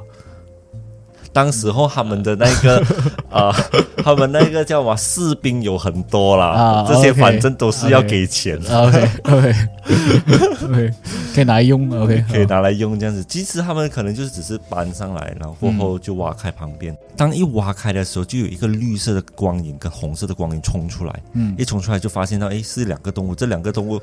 [1.33, 2.79] 当时候他们的那个
[3.31, 3.51] 啊、
[4.05, 8.83] 他们那个叫什么士兵有很多啦，啊这些反正都是要给钱的。
[8.87, 9.55] OK OK
[10.63, 10.91] OK，
[11.35, 13.25] 可以拿来用 OK， 可以拿来用这样子。
[13.25, 16.97] 其实他们可能就是只是搬上来，然后过后就挖开旁边。
[17.17, 21.23] 当一挖开的时候，就有一个绿色的光影跟红色的光影冲出来。
[21.33, 24.01] 嗯一冲出来就发现到，诶，是两个动物，这两个动物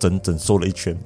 [0.00, 0.96] 整整瘦了一圈。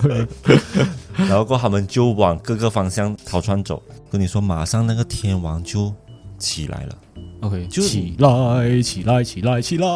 [1.16, 3.82] 然后过后他们就往各个方向逃窜走。
[4.10, 5.92] 跟你说，马上那个天王就
[6.38, 6.96] 起来了。
[7.40, 9.86] OK，就起来起来起来起来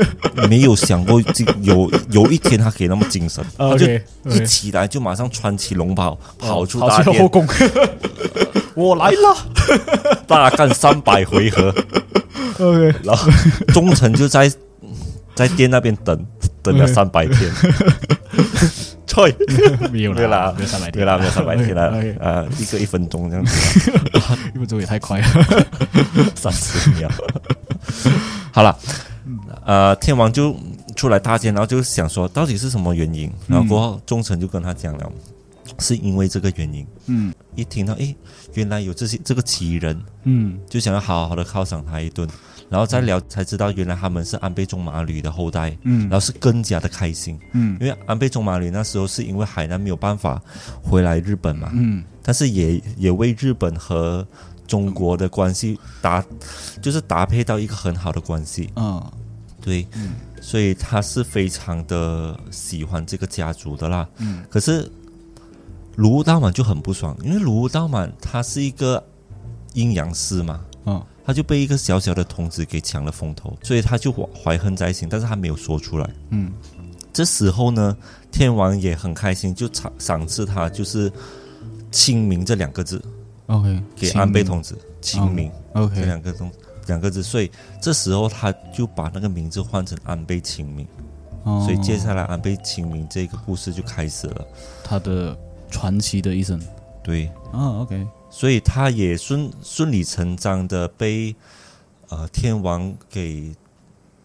[0.48, 3.86] 没有想过这有有一天他可以那么精神，他就
[4.30, 7.46] 一起来就马上穿起龙袍，跑出大殿，去后宫，
[8.74, 9.36] 我来了
[10.26, 11.74] 大干三百回合。
[12.58, 13.30] ，OK，然后
[13.68, 14.50] 忠臣就在
[15.34, 16.26] 在店那边等
[16.64, 17.52] 等了三百天，
[19.06, 19.36] 对，
[19.92, 21.88] 没有啦没有三百天，对啦，没有三百天了
[22.20, 23.90] 啊， 一个一分钟这样子，
[24.54, 25.26] 一分钟也太快了，
[26.34, 27.08] 三十秒。
[28.50, 28.76] 好了，
[29.64, 30.56] 呃，天王就
[30.96, 35.12] 出来搭肩，然后就想说到底是什么原因，然后过后忠臣就跟他讲了，
[35.78, 36.86] 是因为这个原因。
[37.06, 37.32] 嗯。
[37.54, 38.16] 一听到诶，
[38.54, 40.58] 原来有这些这个奇人，嗯。
[40.68, 42.28] 就想要好好的犒赏他一顿，
[42.74, 46.08] 然后再聊才知道原来他们是安倍忠马吕的后代，嗯。
[46.08, 47.38] 然后是更加的开心。
[47.52, 47.78] 嗯。
[47.80, 50.42] 因为安倍忠马吕那时候是因为海南没有办法
[50.82, 52.02] 回来日本嘛，嗯。
[52.20, 54.26] 但是也也为日本和
[54.66, 56.24] 中国的关系搭，
[56.82, 58.68] 就是搭配到一个很好的关系。
[58.74, 59.00] 嗯。
[59.62, 59.86] 对，
[60.40, 64.08] 所以他是非常的喜欢这个家族的啦。
[64.18, 64.44] 嗯。
[64.50, 64.90] 可是
[65.94, 69.00] 卢武道满就很不爽，因为卢武道满他是一个
[69.74, 76.10] 阴阳师嘛，嗯他就被一个小小的童子给抢了风头，所以他就怀怀恨在心，但是他没有说出来。
[76.30, 76.52] 嗯。
[77.12, 77.96] 这时候呢，
[78.32, 81.10] 天王也很开心，就赏赏赐他就是
[81.92, 83.00] 清明这两个字
[83.46, 85.48] ，OK，给安倍童子清明。
[85.72, 86.50] 这 OK，两个东
[86.88, 87.48] 两个字，所以
[87.80, 90.84] 这时候他就把那个名字换成安倍清明，
[91.44, 91.62] 哦。
[91.64, 94.44] 所以接下来安倍清明这个故事就开始了。
[94.82, 95.38] 他的
[95.70, 96.60] 传奇的一生。
[97.00, 98.04] 对，啊，OK，
[98.34, 101.32] 所以他也顺顺理成章的被
[102.08, 103.54] 呃天王给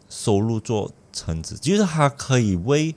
[0.09, 2.95] 收入做臣子，就是他可以为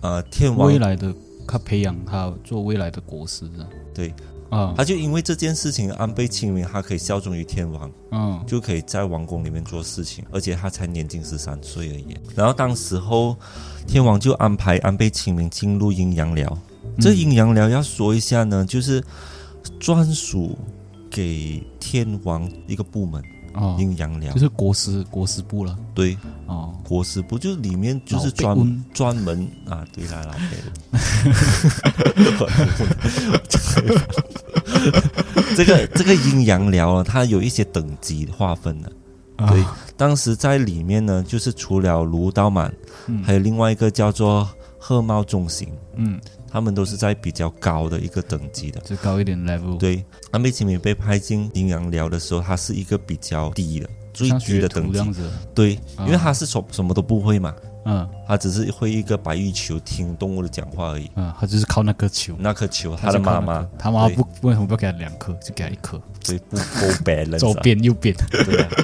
[0.00, 1.12] 呃天王未来的
[1.44, 4.14] 他培养他做未来的国师的，对，
[4.48, 8.44] 啊，他就因为这件事情安倍晴明，他可以效忠于天王，嗯。
[8.46, 12.16] 就可以在王宫里面做事情，而且他才年仅十三岁而已。
[12.36, 13.36] 然后当时候
[13.88, 16.56] 天王就安排安倍晴明进入阴阳寮，
[17.00, 19.02] 这阴阳寮要说一下呢，就是
[19.78, 20.58] 专属
[21.10, 23.22] 给天王一个部门，
[23.54, 24.40] 哦，阴阳寮就。
[24.40, 25.78] 是国师国师部了。
[25.94, 30.56] 对，哦，国师部就是里面就是专专门啊，对啦，老贝。
[35.56, 38.92] 这个这个阴阳寮啊，它有一些等级划分的。
[39.36, 39.50] 啊。
[39.50, 39.64] 对，
[39.96, 42.72] 当时在里面呢，就是除了卢道满，
[43.06, 43.22] 嗯。
[43.24, 48.80] 还有另外一个叫做鹤茂中行，嗯，他们都是在比较高的一个等级的。
[48.80, 55.22] 就高一点 level，，对，安倍晴明被派进阴阳寮的时候，他是一个比较低的、最低的等级。
[55.54, 56.04] 对，啊。
[56.06, 58.08] 因为他是什什么都不会嘛，嗯。
[58.26, 61.10] 他只是会一个白玉球听动物的讲话而已。
[61.16, 64.16] 嗯，他就是靠那颗球，那颗球，他的妈妈，他妈对。
[64.16, 68.68] 不为什么不要给他两颗，就给他一颗，对不不 balance，左啊边右边，对啊。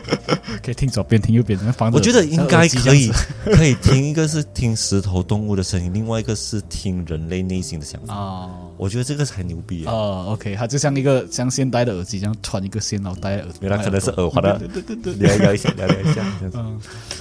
[0.62, 3.10] 可以听左边听右边，防止我觉得应该可以
[3.44, 8.14] 可以听一个是听石头动物的声音，另外一个是听人类内心的想法。
[8.14, 8.50] 哦。
[8.76, 9.92] 我觉得这个才牛逼啊！
[9.92, 13.58] 哦，OK，它就像一个像现代的耳机这样穿一个线，然后戴在耳朵。
[13.60, 15.28] 原来可能是耳环的对对对对对。
[15.28, 16.14] 聊聊一下，聊聊一下。
[16.40, 16.80] 这样子嗯，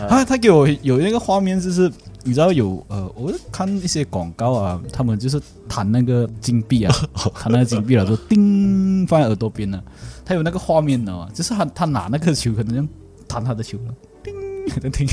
[0.10, 1.92] 他他给我有那个画面，就是
[2.24, 6.96] 你知道有呃，我看一些广告啊，他们就是弹那个金币啊，
[7.40, 9.84] 弹那个金币了，说叮放在耳朵边了，
[10.26, 12.88] 他有那个画面的嘛，就是他他拿那个球，可能
[13.28, 14.34] 弹他的球了，叮，
[14.82, 15.08] 在听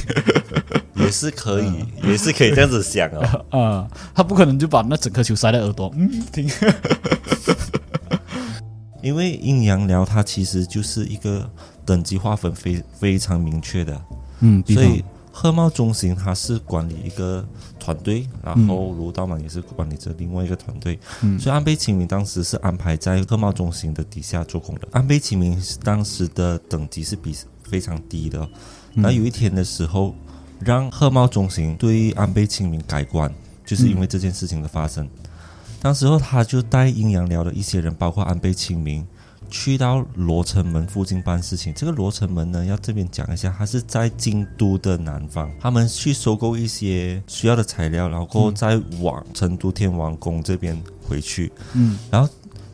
[0.95, 3.47] 也是可以，也是可以这样子想哦。
[3.59, 6.49] 啊，他不可能就把那整颗球塞在耳朵，嗯，听，
[9.03, 11.51] 因为阴阳聊它其实就是一个
[11.87, 14.01] 等级划分非非常明确的，
[14.41, 17.47] 嗯，所以鹤茂中心它是管理一个
[17.79, 21.39] 团队，然后卢道满也是管理着另外一个团队，嗯。
[21.39, 24.89] 所以安倍晴明当时是安排在贺茂中心的底下做工的。
[24.91, 28.39] 安倍晴明当时的等级是比非常低的，
[28.95, 30.15] 然后有一天的时候，
[30.59, 33.33] 让贺茂中心对安倍晴明改观，
[33.65, 35.09] 就是因为这件事情的发生。
[35.81, 39.07] 当时候他就带阴阳寮的一些人，包括安倍晴明，
[39.51, 41.75] 去到罗城门附近办事情。
[41.75, 45.51] 这个罗城门呢，要这边讲一下，它是在京都的南方。
[45.61, 51.53] 他们去收购一些需要的材料，然后再往成都天王宫这边回去。
[51.75, 52.29] 嗯然后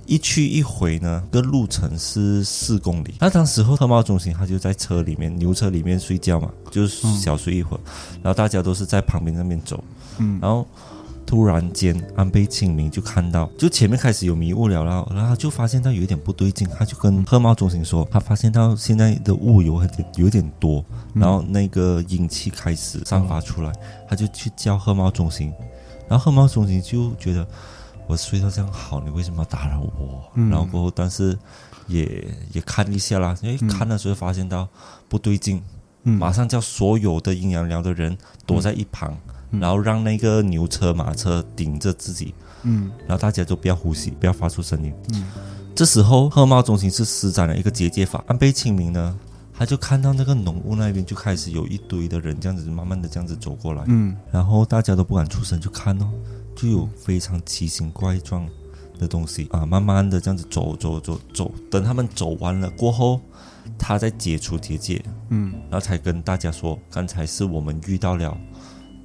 [0.06, 3.14] 一去一回呢，个路程是四公里。
[3.18, 7.80] 那当时候特贸中心他就在车里面牛车里面睡觉嘛，就是小睡一会儿，
[8.22, 9.82] 然后大家都是在旁边那边走，
[10.18, 10.64] 嗯然后
[11.26, 23.72] 突然间安倍晴明就看到，就前面开始有迷雾了，然后然后他就发现到有一点不对劲，他就跟贺茂中心说，他发现到现在的雾有很有点多，然后那个阴气开始散发出来，
[24.08, 25.52] 他就去叫鹤茂中心，
[26.08, 27.46] 然后鹤茂中心就觉得
[28.06, 30.22] 我睡到这样好，你为什么要打扰我？
[30.34, 30.48] 嗯。
[30.48, 31.36] 然后过后，但是
[31.88, 33.68] 也也看一下啦，因为嗯。
[33.68, 34.68] 看的时候发现到
[35.08, 35.60] 不对劲，
[36.04, 36.16] 嗯。
[36.16, 42.90] 马上叫所有的阴阳寮的人躲在一旁，嗯然后让那个牛车马车顶着自己，嗯。
[43.06, 44.92] 然后大家都不要呼吸，不要发出声音。
[45.14, 45.24] 嗯。
[45.74, 48.24] 这时候，贺茂中心是施展了一个结界法。
[48.26, 49.18] 安倍晴明呢，
[49.52, 54.16] 他就看到那个浓雾那边就开始有一堆的人这样子慢慢的这样子走过来，嗯。
[54.32, 56.10] 然后大家都不敢出声，就看哦，
[56.54, 58.48] 就有非常奇形怪状
[58.98, 63.20] 的东西啊，慢慢的这样子走走走走，等他们走完了过后，
[63.78, 65.52] 他再解除结界，嗯。
[65.70, 68.34] 然后才跟大家说，刚才是我们遇到了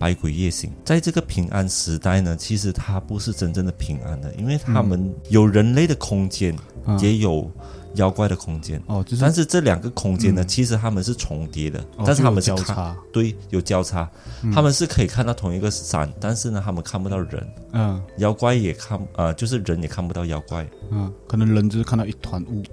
[0.02, 0.72] 百鬼夜行。
[0.84, 7.50] 在这个平安时代呢，其实它不是真正的平安的，因为他们有人类的空间，啊也有
[7.94, 8.82] 妖怪的空间。
[8.88, 10.48] 哦，就是但是这两个空间呢，嗯。
[10.48, 14.10] 其实他们是重叠的，哦但是他们是看交叉，对有交叉，
[14.42, 14.52] 嗯。
[14.52, 18.02] 他们是可以看到同一个山，但是呢，他们看不到人，嗯。
[18.18, 22.64] 妖怪也看呃，就是人也看不到妖怪，嗯，可能人就是看到一团雾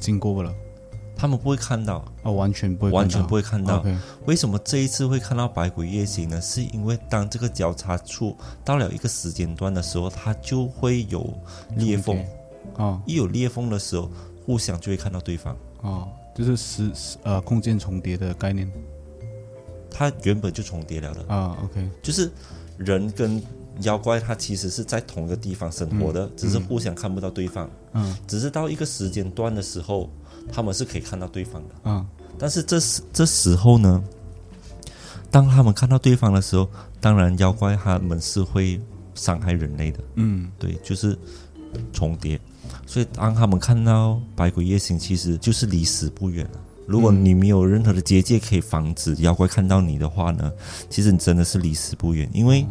[0.00, 0.52] 经过了，
[1.22, 3.84] 他们不会看到，哦，完全不会看到，完全不会看到。
[4.26, 6.40] 为什么这一次会看到百鬼夜行呢？
[6.40, 11.32] 是因为当这个交叉处到了一个时间段的时候，它就会有
[11.76, 12.26] 裂缝，
[12.74, 13.00] 哦。
[13.06, 14.10] 一有裂缝的时候，
[14.44, 15.56] 互相就会看到对方。
[15.82, 18.68] 哦，就是时时呃空间重叠的概念。
[19.88, 22.32] 它原本就重叠了的，啊，OK，就是
[22.78, 23.40] 人跟
[23.82, 27.68] 妖怪它其实是在同一个地方生活的，只是互相看不到对方。
[27.92, 30.10] 嗯只是到一个时间段的时候，
[30.52, 31.74] 他们是可以看到对方的。
[31.84, 32.06] 嗯
[32.38, 34.02] 但是这时这时候呢，
[35.30, 36.68] 当他们看到对方的时候，
[37.00, 38.80] 当然妖怪他们是会
[39.14, 41.16] 伤害人类的，嗯对，就是
[41.92, 42.40] 重叠。
[42.86, 46.60] 所以当他们看到百鬼夜行，其实就是离死不远了。
[46.86, 50.50] 如果你没有任何的结界可以防止妖怪看到你的话呢，
[50.90, 52.66] 其实你真的是离死不远，因为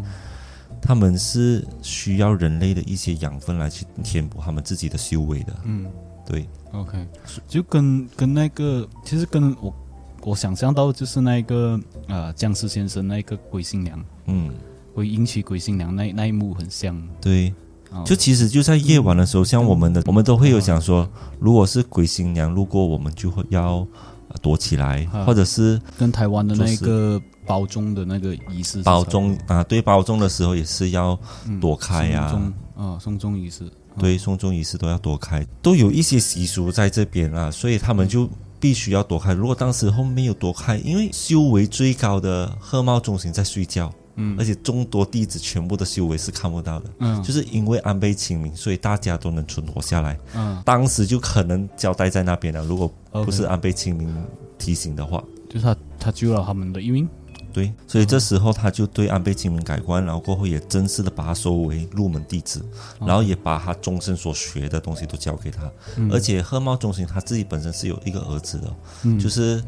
[0.82, 5.55] 他们是需要人类的一些养分来去填补他们自己的修为的。
[5.65, 5.86] 嗯。
[6.23, 7.05] 对，，OK，
[7.47, 9.73] 就跟跟那个，其实跟我
[10.21, 11.77] 我想象到就是那个
[12.07, 14.53] 呃僵尸先生那个鬼新娘，嗯，
[14.93, 16.95] 会引起鬼新娘那那一幕很像。
[17.19, 17.51] 对。
[17.89, 18.03] 哦。
[18.05, 21.09] 就其实就在夜晚的时候，像我们的，我们都会有想说，
[21.39, 23.86] 如果是鬼新娘路过，我们就会要
[24.29, 32.33] 呃躲起来，啊或者是跟台湾的那个包中的那个仪式是包中啊，对包中的时候也是要嗯躲开呀、
[32.75, 33.69] 啊，送终仪式。
[33.99, 39.33] 对，送终仪式都要躲开，都有一些习俗在这边啊，所以他们就必须要躲开。
[39.33, 50.17] 如果当时候没有躲开，因为修为最高的鹤茂中心在睡觉，嗯而且众多弟子全部的修为是看不到的，嗯就是因为安倍晴明，所以大家都能存活下来。
[50.33, 52.89] 嗯，当时就可能交代在那边了，如果
[53.25, 54.25] 不是安倍晴明
[54.57, 55.21] 提醒的话。
[55.49, 57.05] 就是他他救了他们的一命。
[57.53, 62.59] 对，所以这时候他就对安倍晴明改观，然后过后也正式的把他收为入门弟子，
[62.99, 65.69] 哦然后也把他终身所学的东西都教给他。
[65.97, 68.73] 嗯而且贺茂中心他自己本身是有一个儿子的，
[69.03, 69.63] 嗯就是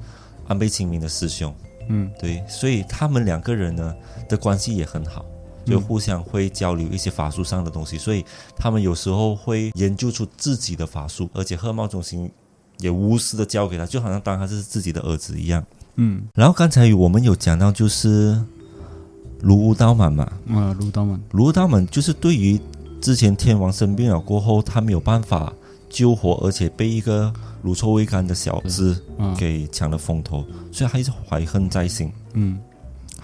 [0.47, 1.53] 安倍晴明的师兄。
[1.89, 3.93] 嗯对，所以他们两个人呢
[4.29, 5.25] 的关系也很好，
[5.65, 8.23] 就互相会交流一些法术上的东西，所以
[8.55, 12.31] 他们有时候会研究出自己的法术，而且贺茂中心
[12.79, 15.61] 也无私的教给他，就好像当他是自己的儿子一样。
[15.96, 16.24] 嗯。
[16.34, 18.39] 然后刚才我们有讲到就是
[19.41, 21.20] 卢屋道满嘛，啊，卢刀满。
[21.32, 22.60] 卢屋道满就是对于
[23.02, 25.54] 之前天王生病了过后，他没有办法
[25.89, 27.32] 救活，而且被一个
[27.62, 29.36] 乳臭未干的小子啊。
[29.38, 32.12] 给抢了风头，所以他一直怀恨在心。
[32.34, 32.60] 嗯。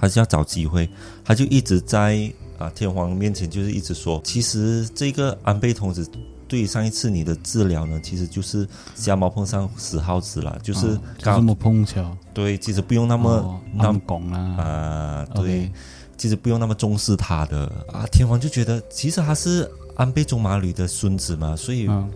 [0.02, 0.90] 他是要找机会，
[1.26, 6.10] 他就一直在啊天皇面前就是一直说，其实这个安倍童子
[6.50, 15.72] 对上一次你的治疗呢，其实就是瞎猫碰上死耗子了，就是啊就刚、这么碰巧，对，其实不用那么、哦那么拱啊，啊，对
[16.18, 18.06] 其实不用那么重视他的啊。
[18.12, 22.10] 天皇就觉得其实他是安倍忠马吕的孙子嘛，所以、嗯，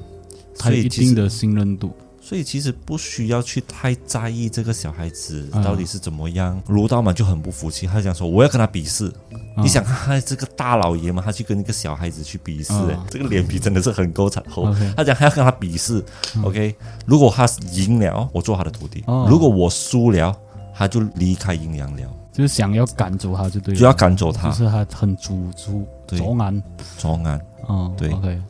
[0.58, 1.94] 他一定的信任度。
[2.26, 6.60] 所以其实不需要去太在意这个小孩子啊到底是怎么样。
[6.68, 9.08] 卢道满就很不服气，他讲说我要跟他比试。
[9.08, 12.74] 啊你想看他这个大老爷们，他去跟一个小孩子去比试、
[13.10, 14.74] 这个脸皮真的是很够惨厚。
[14.96, 16.04] 他讲还要跟他比试、
[16.38, 16.44] 嗯。
[16.44, 16.74] O k
[17.06, 19.28] 如果他赢了，我做他的徒弟；哦。
[19.30, 20.34] 如果我输了，
[20.74, 24.50] 他就离开阴阳寮，就是想要赶走他就对，就要赶走他。
[24.50, 24.56] 就。
[24.56, 26.18] 是他很主主对。
[26.18, 26.64] 左岸，
[26.98, 27.40] 左岸。
[27.68, 28.42] 哦，对，OK，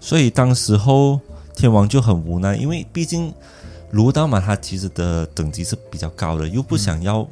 [0.00, 1.20] 所以当时候
[1.54, 3.32] 天王就很无奈，因为毕竟
[3.92, 7.26] 卢道嘛他其实的等级是比较高的，又不想要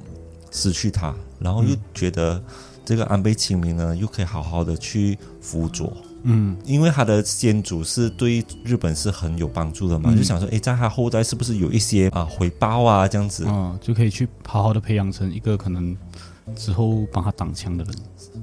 [0.51, 2.43] 失去他，然后又觉得
[2.85, 5.93] 这个安倍晴明呢又可以好好的去辅佐，
[6.25, 13.45] 嗯因为他的先祖是对日本是很有帮助的嘛，嗯就想说，诶，在他后代是不是有一些啊回报啊这样子？
[13.45, 15.97] 哦，就可以去好好的培养成一个可能
[16.55, 17.95] 之后帮他挡枪的人。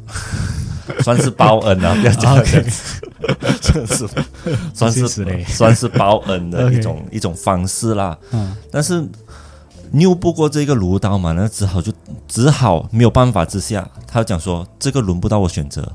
[1.01, 2.65] 算是报恩啊，不要讲 OK
[3.61, 4.07] 算是
[4.73, 5.07] 算是
[5.47, 8.17] 算是报恩的一种一种方式啦。
[8.31, 8.55] 嗯。
[8.71, 9.07] 但是
[9.91, 11.93] 拗不过这个卢刀嘛，那只好就
[12.27, 15.91] 只好没有办法之下，他讲说这个轮不到我选择，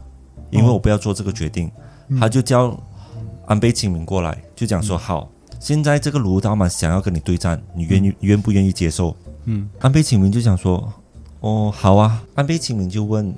[0.50, 1.70] 因为我不要做这个决定，
[2.18, 2.74] 他就叫
[3.46, 5.28] 安倍晴明过来，就讲说好，
[5.60, 9.14] 现在这个卢刀嘛想要跟你对战，你愿意愿不愿意接受？
[9.44, 9.68] 嗯。
[9.80, 10.92] 安倍晴明就想说，
[11.40, 13.34] 哦好啊，安倍晴明就问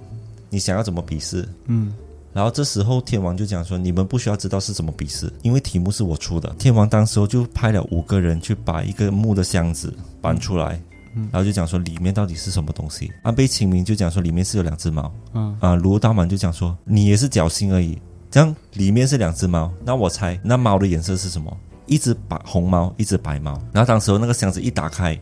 [0.55, 1.46] 你想要怎么比试？
[1.66, 1.92] 嗯
[2.32, 10.80] 然后这时候天王就讲说：“你们不需要知道是怎么比试，因为题目是我出的。”天王当时候就派了五个人去把一个木的箱子搬出来，
[11.14, 13.11] 嗯然后就讲说里面到底是什么东西。
[13.22, 17.96] 安倍晴明就讲说里面是有两只猫，嗯啊，卢大满就讲说你也是侥幸而已，
[18.30, 21.57] 这样里面是两只猫，那我猜那猫的颜色是什么？
[21.86, 23.52] 一只白红猫，一只白猫。
[23.72, 25.16] 然后当时候那个箱子一打开。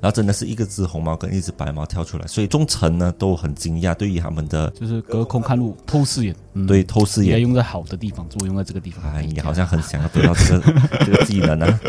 [0.00, 9.04] 然后真的是一个只红毛跟一只白毛跳出来，所以众臣呢都很惊讶，对于他们的就是隔空看路，透视眼，嗯，对透视眼也要用在好的地方，作用在这个地方。
[9.12, 10.74] 哎，你好像很想要得到这个
[11.04, 11.80] 这个技能啊。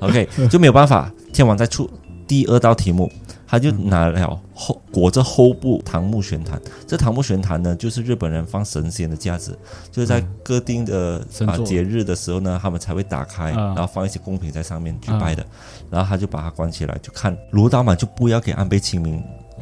[0.00, 1.88] OK，就没有办法，天王再出
[2.26, 3.10] 第二道题目，
[3.54, 6.60] 他就拿了后裹着厚布唐木玄坛。
[6.88, 9.56] 这唐木玄坛呢，就是日本人放神仙的架子，
[9.92, 13.66] 就是在各定的啊节日的时候呢，他们才会打开，啊。
[13.66, 15.46] 然后放一些贡品在上面去拜的。
[15.88, 19.18] 然后他就把它关起来，就看卢道满就不要给安倍晴明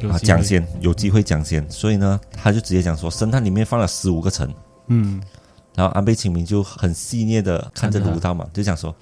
[0.09, 4.51] 啊讲先，有机会讲先，所以呢，他就直接讲说，神坛里面放了十五个城，
[4.87, 5.21] 嗯。
[5.75, 8.95] 然后安倍晴明就很戏谑的看着卢道满，就讲说，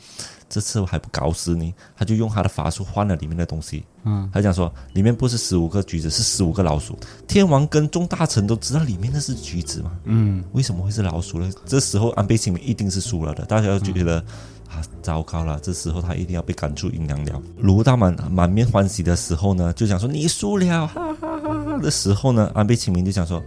[0.52, 6.95] 这次我还不搞死你，他就用他的法术换了里面的东西，嗯他讲说，里面不是十五个橘子，是十五个老鼠。
[7.28, 11.49] 天王跟众大臣都知道里面那是橘子嘛，嗯为什么会是老鼠呢？
[11.66, 14.24] 这时候安倍晴明一定是输了的，大家就觉得。
[14.72, 15.60] 啊，糟糕了！
[15.60, 17.43] 这时候他一定要被赶出阴阳寮。
[17.58, 23.43] 卢大满满面欢喜的时候呢，就讲说你输了，哈哈哈哈的时候呢，安倍晴明就讲说，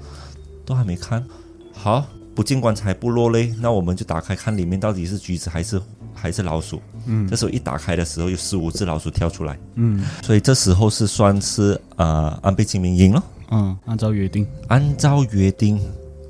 [0.66, 1.24] 都还没看
[1.72, 5.80] 好，不见棺材不落泪，那我们就打开看里面到底是橘子还是
[6.24, 6.80] 还是老鼠。
[7.04, 7.28] 嗯。
[7.28, 10.02] 这时候一打开的时候，有十五只老鼠跳出来，嗯。
[10.22, 13.22] 所以这时候是算是呃安倍晴明赢了。
[13.50, 15.78] 嗯，按照约定，按照约定，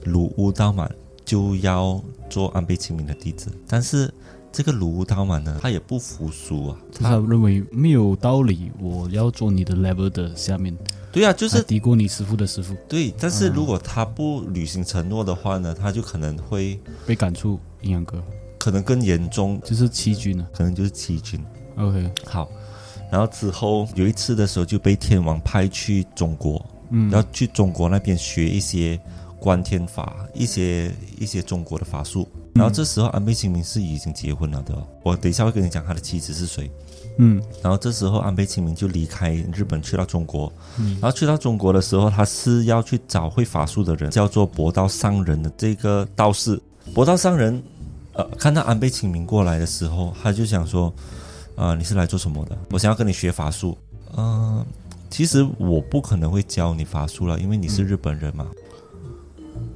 [0.05, 0.91] 鲁屋道满
[1.25, 4.13] 就要做安倍晴明的弟子，但是
[4.53, 10.77] 这个鲁屋道满呢，他也不服输啊，他认为没有道理，我要做你的 level 的下面，
[11.13, 18.23] 对啊，就就是低过你师傅的师傅，对，但是如果他不履行承诺的话呢，他就可能会被赶出阴阳阁，
[18.65, 20.49] 可能更严重，就是欺君了。
[20.51, 21.39] 可能就是欺君。
[21.77, 22.51] OK，好，
[23.13, 28.99] 然后之后有一次的时候就被天王派去中国，嗯，要去中国那边学一些
[29.39, 32.27] 观天法，一些一些中国的法术。
[32.55, 36.71] 然后这时候安倍晴明是已经结婚了的哦，我等一下会跟你讲他的妻子是谁。
[37.19, 46.59] 嗯然后这时候安倍晴明就离开日本去到中国，嗯然后去到中国的时候，他是要去找会法术的人，叫做博道上人的这个道士。
[46.93, 47.63] 博道上人，
[48.15, 50.93] 呃，看到安倍晴明过来的时候，他就想说，
[51.57, 52.57] 啊、你是来做什么的？
[52.71, 53.77] 我想要跟你学法术。
[54.17, 54.65] 嗯、
[55.11, 58.47] 其实我不可能会教你法术了，因为你是日本人嘛。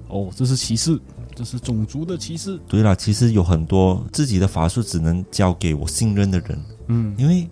[0.09, 0.99] 哦，这是歧视，
[1.34, 2.59] 这是种族的歧视。
[2.66, 7.49] 对了，其实有很多自己的法术只能交给我信任的人，嗯因为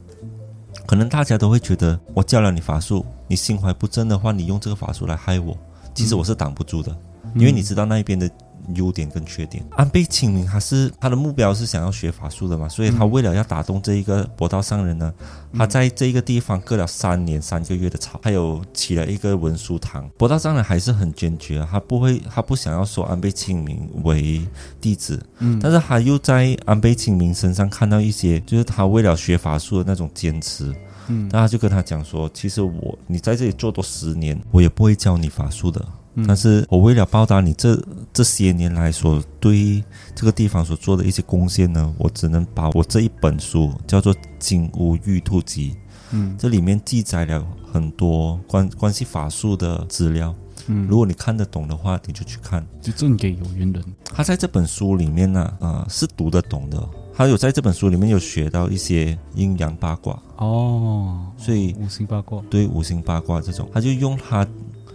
[0.87, 5.57] 可能大家都会觉得我教了你法术，你心怀不正的话，你用这个法术来害我，
[5.95, 6.97] 其实我是挡不住的，
[7.35, 8.31] 因为你知道那一边的
[8.75, 9.65] 优点跟缺点。
[9.71, 15.13] 安倍晴明他是他的目标是想要学法术的嘛，所以他为了要打动这一个博道上人呢，
[15.55, 20.09] 他在这一个地方割了三年三个月的草，还有起了一个文书堂。
[20.17, 24.43] 博道上人还是很坚决啊，他不会，他不想要收安倍晴明为
[24.81, 30.75] 弟子，嗯但是他又在安倍晴明身上看到一些，就是他为了学法术的那种坚持。
[31.09, 35.81] 嗯那他就跟他讲说，其实我你在这里做多十年，我也不会教你法术的。
[36.17, 37.81] 嗯但是我为了报答你这
[38.13, 45.71] 这些年来所对这个地方所做的一些贡献呢，我只能把我这一本书叫做《金屋玉兔集》，
[46.13, 50.35] 嗯这里面记载了很多关关系法术的资料。
[50.69, 52.67] 嗯，如果你看得懂的话，你就去看。
[52.83, 53.85] 就赠给有缘人。
[54.05, 56.89] 他在这本书里面呢，呃，是读得懂的。
[57.15, 62.43] 他有在这本书里面有学到一些阴阳八卦，哦，所以五行八卦。
[62.51, 64.45] 对五行八卦这种，他就用他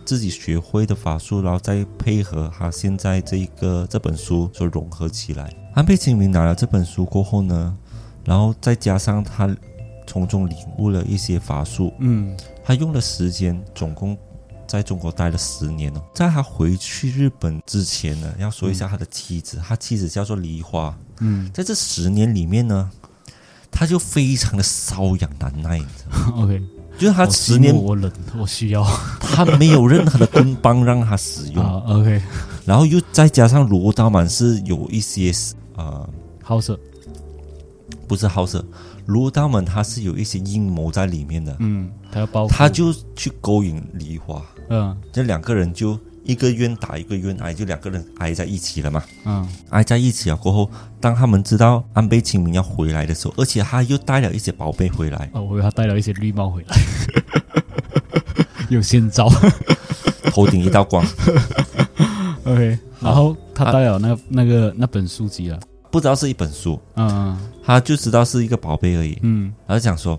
[0.06, 5.54] 自己学会的法术，然后再配合他现在这一个这本书所融合起来。
[5.74, 7.78] 安倍晴明拿了这本书过后呢，
[8.26, 9.56] 然后再加上他
[10.06, 14.18] 从中领悟了一些法术，嗯他用的时间总共
[14.68, 16.02] 在中国待了十年哦。
[16.14, 20.97] 在他回去日本之前呢，要说一下他的妻子，他妻子叫做梨花。
[21.20, 22.91] 嗯在这十年里面呢，
[23.72, 25.80] 他就非常的瘙痒难耐？
[26.36, 26.62] OK。
[27.02, 28.86] 就是他我十年我冷，我需要
[29.20, 31.82] 他没有任何的棍棒让他使用， 啊。
[31.88, 32.22] OK，
[32.64, 35.32] 然后又再加上罗刀满是有一些
[35.76, 36.08] 呃，
[36.43, 36.80] 好色。
[38.08, 38.64] 不是好色，
[39.08, 42.45] 罗刀满他是有一些阴谋在里面的，嗯，他要包。
[42.47, 45.97] 他就去勾引梨花，嗯这两个人就
[46.32, 49.03] 一个愿打一个愿挨，就两个人挨在一起了嘛。
[49.25, 56.77] 嗯挨在一起了过后，当他们知道安倍晴明要回来的时候，而且他又带了一些宝贝回来，哦，我以为他带了一些绿帽回来，
[58.69, 59.29] 有先招。
[60.32, 61.05] 头顶一道光
[62.45, 65.59] ，OK，然后他带了那那个那本书籍了。
[65.91, 69.19] 不知道是一本书，嗯他就知道是一个宝贝而已。
[69.23, 70.17] 嗯他就讲说，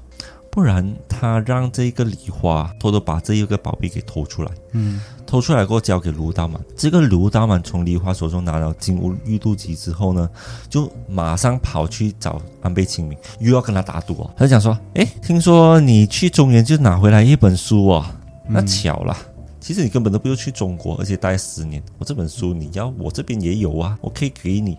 [0.53, 6.61] 不然他让这个梨花偷偷把这一个宝贝给偷出来，嗯偷出来过后交给卢大满。
[6.77, 10.29] 这个卢大满从梨花手中拿到金乌玉度集之后呢，
[10.69, 14.31] 就马上跑去找安倍晴明，又要跟他打赌哦。
[14.37, 18.05] 他就讲说，诶，听说你去中原就拿回来一本书哦，
[18.47, 19.17] 那嗯巧了。
[19.59, 21.83] 其实你根本都不用去中国，而且待十年。
[21.97, 24.77] 我这本书你要，我这边也有啊，我可以给你。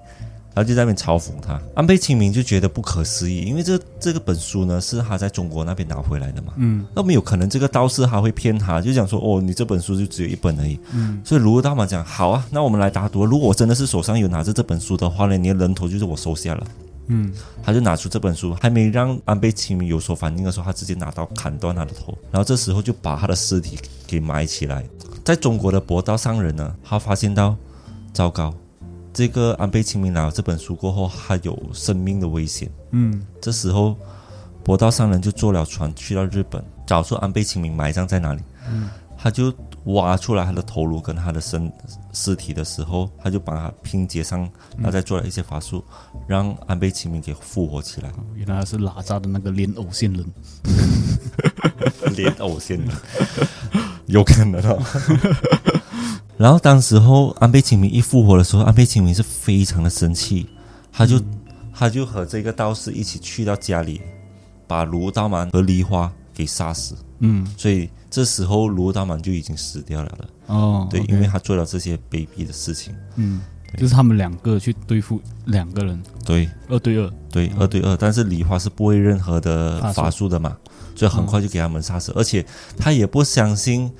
[0.53, 1.59] 然后就在那边嘲讽他。
[1.75, 10.79] 安倍晴明就觉得不可思议，因为这这个本书呢是他在中国那边拿回来的嘛，嗯那没有可能这个道士他会骗他，就讲说哦，你这本书就只有一本而已。
[10.93, 13.25] 嗯所以卢大马讲好啊，那我们来打赌。
[13.25, 16.67] 如果我真的是手上有拿着这本书的话呢，你的人头就是我收下了。
[17.07, 23.77] 嗯他就拿出这本书，还没让安倍晴明有所反应的时候，他直接拿刀砍断他的头，然后这时候就把他的尸体
[24.07, 24.85] 给埋起来。
[25.23, 27.57] 在中国的博道上人呢，他发现到，
[28.13, 28.53] 糟糕，
[29.13, 32.69] 这个安倍晴明拿了这本书过后，他有生命的危险。
[32.91, 33.95] 嗯这时候，
[34.63, 38.41] 博道上人就坐了船去到日本，找出安倍晴明埋葬在哪里。
[38.69, 39.53] 嗯他就
[39.85, 41.71] 挖出来他的头颅跟他的身
[42.11, 44.41] 尸体的时候，他就把它拼接上，
[44.75, 45.81] 然后再做了一些法术，
[46.27, 48.11] 让安倍晴明给复活起来。
[48.35, 50.25] 原来他是哪吒的那个莲藕仙人。
[52.17, 52.89] 莲藕仙人，
[54.07, 54.83] 有可能哦。
[56.37, 60.47] 然后当时候安倍晴明一复活的时候，安倍晴明是非常的生气，
[60.91, 61.21] 他就、
[61.73, 64.01] 他就和这个道士一起去到家里，
[64.67, 66.95] 把卢道满和梨花给杀死。
[67.19, 67.45] 嗯。
[67.57, 70.09] 所以这时候卢道满就已经死掉了。
[70.17, 72.93] 的，哦，对因为他做了这些卑鄙的事情。
[73.15, 73.41] 嗯，
[73.77, 76.49] 就是他们两个去对付两个人，对。
[76.67, 77.11] 二对二。
[77.31, 80.55] 对，二对二，但是梨花是不会任何的法术法术的嘛，
[80.95, 82.45] 所以很快就给他们杀死，而且
[82.77, 83.91] 他也不相信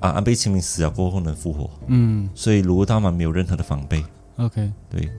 [0.00, 1.70] 啊安倍晴明死了过后能复活。
[1.86, 4.04] 嗯所以卢大满没有任何的防备。
[4.36, 5.10] ，OK，对，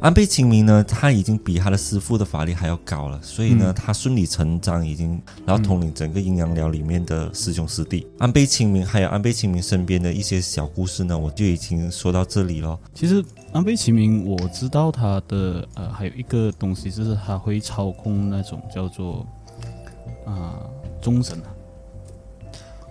[0.00, 8.06] 安倍晴明呢，他已经比他的师傅的法力还要高了，所以呢，嗯他顺理成章已经，然后统领整个阴阳寮里面的师兄师弟。
[8.18, 12.78] 安倍晴明还有安倍晴明身边的一些小故事呢，我就已经说到这里了。
[12.94, 13.22] 其实
[13.52, 19.26] 安倍晴明，我知道他的呃，还有一个东西就是他会操控那种叫做
[20.24, 20.56] 啊、
[21.02, 21.52] 中神啊，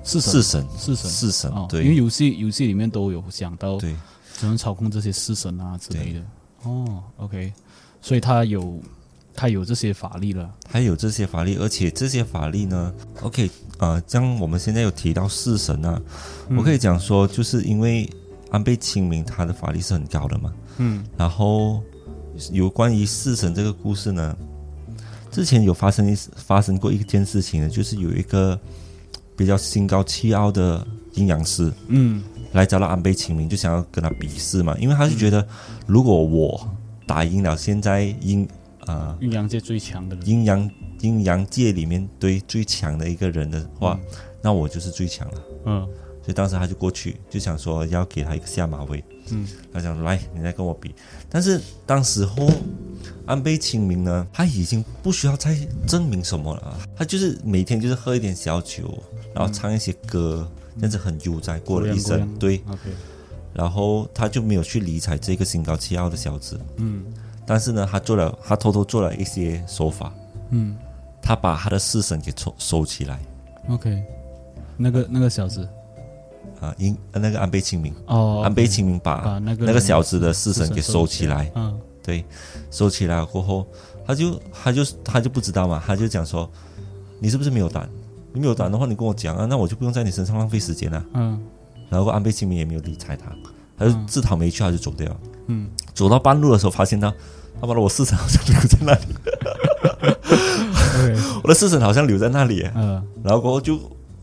[0.04, 1.10] 四神四神，四神。
[1.12, 3.96] 四神，哦，因为游戏游戏里面都有讲到对。
[4.38, 6.22] 只能操控这些四神啊之类的。
[6.64, 7.54] 哦，OK，
[8.02, 8.80] 所以他有
[9.36, 10.50] 他有这些法力了。
[10.64, 12.92] 他有这些法力，而且这些法力呢
[13.22, 16.02] ，OK，呃，像我们现在有提到四神啊，
[16.50, 16.58] 嗯。
[16.58, 18.10] 我可以讲说，就是因为
[18.50, 21.06] 安倍晴明他的法力是很高的嘛，嗯。
[21.16, 21.84] 然后
[22.52, 24.36] 有关于四神这个故事呢，
[25.30, 28.60] 之前有发生一发生过一件事情呢，就是有一个
[29.36, 32.24] 比较心高气傲的阴阳师嗯
[32.54, 35.48] 来找到安倍晴明，就想要跟他比试嘛，因为他就觉得
[35.88, 36.70] 如果我
[37.06, 38.48] 打赢了现在阴
[38.86, 40.28] 啊、阴阳界最强的人。
[40.28, 40.72] 阴阳
[41.02, 44.00] 阴阳界里面对最强的一个人的话，
[44.42, 45.42] 那我就是最强了。
[45.66, 45.88] 嗯
[46.22, 49.04] 所以当时他就过去，就想说要给他一个下马威。
[49.32, 49.48] 嗯。
[49.74, 50.94] 他想来，你来跟我比。
[51.30, 52.50] 但是当时候
[53.26, 55.58] 安倍晴明呢，他已经不需要再
[55.88, 59.02] 证明什么了啊，他就是每天就是喝一点小酒，
[59.34, 62.28] 然后唱一些歌，这样子很悠哉过了一生。
[62.38, 62.62] 对。
[63.54, 66.60] 然后他就没有去理睬这个心高气傲的小子。
[66.78, 67.06] 嗯。
[67.46, 70.14] 但是呢，他做了，他偷偷做了一些手法，
[70.52, 70.78] 嗯。
[71.24, 73.20] 他把他的式神给收收起来
[73.70, 74.04] ，OK，
[74.76, 75.70] 那个那个小子
[76.62, 81.52] 啊，因那个安倍晴明，哦，安倍晴明把把那个那个小子的式式神给收起来。
[81.56, 82.26] 嗯对，
[82.72, 83.68] 收起来过后，
[84.08, 86.50] 他就他就他就不知道嘛，他就讲说，
[87.20, 87.88] 你是不是没有胆？
[88.34, 91.04] 你没有胆的话，你跟我讲啊，那我就不用在你身上浪费时间了。
[91.14, 91.40] 嗯
[91.90, 93.32] 然后安倍晴明也没有理睬他，
[93.78, 95.18] 他就自讨没趣，他就走掉了。
[95.48, 97.14] 嗯走到半路的时候，发现到
[97.60, 99.02] 他妈的我式神好像留在那里
[101.44, 103.78] 我的式神好像留在那里，嗯然后过后就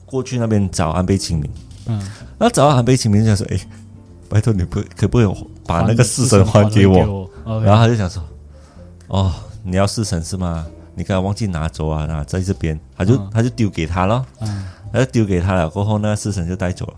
[0.05, 1.49] 过去那边找安倍晴明，
[1.89, 2.01] 嗯，
[2.39, 3.61] 那找到安倍晴明就想说，哎，
[4.29, 7.31] 拜托你不可不可以把那个式神还给我？
[7.45, 8.23] 我然后他就想说
[9.09, 10.67] ：“哦，你要式神是吗？
[10.95, 15.69] 你刚才忘记拿走啊，那在这边。”他就、嗯他就丢给他了，嗯他就丢给他了。
[15.69, 16.95] 过后呢，式神就带走了。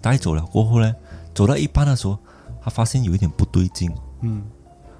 [0.00, 0.94] 带走了过后呢，
[1.34, 2.18] 走到一半的时候，
[2.62, 4.42] 他发现有一点不对劲，嗯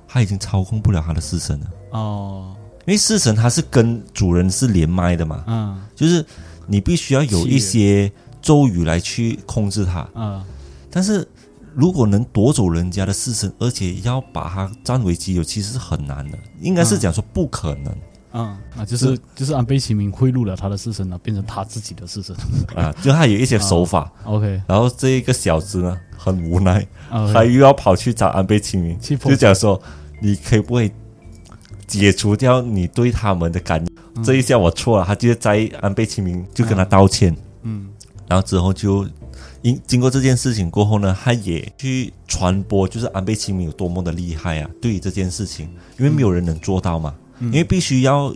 [0.07, 1.67] 他已经操控不了他的式神了。
[1.91, 2.55] 哦
[2.87, 6.25] 因为式神他是跟主人是连麦的嘛，嗯就是
[6.67, 8.11] 你必须要有一些
[8.49, 10.09] 咒语来去控制他。
[10.15, 10.43] 嗯。
[10.91, 11.29] 但是
[11.75, 16.39] 如果能夺走人家的四神，而且要把它占为己有，其实是很难的。
[16.61, 17.95] 应该是讲说不可能、
[18.33, 18.57] 嗯。
[18.79, 22.35] 啊，就是就是安倍晴明贿赂了他的四神呢，变成他自己的四神。
[22.75, 24.11] 啊，就他有一些手法。
[24.25, 29.79] ，OK，然后这一个小子呢，很无奈，他又要跑去找安倍晴明，就讲说，
[30.23, 30.91] 你可不可以
[31.87, 34.25] 解除掉你对他们的感应？
[34.25, 37.89] 这一下我错了，他就在安倍晴明就跟他道歉，嗯
[38.29, 39.07] 然后之后就。
[39.63, 44.71] 因经过这件事情过后呢，他也去传播，就是安倍晴明有多么的厉害啊！
[44.81, 45.69] 对于这件事情，
[45.99, 48.33] 因为没有人能做到嘛，因为必须要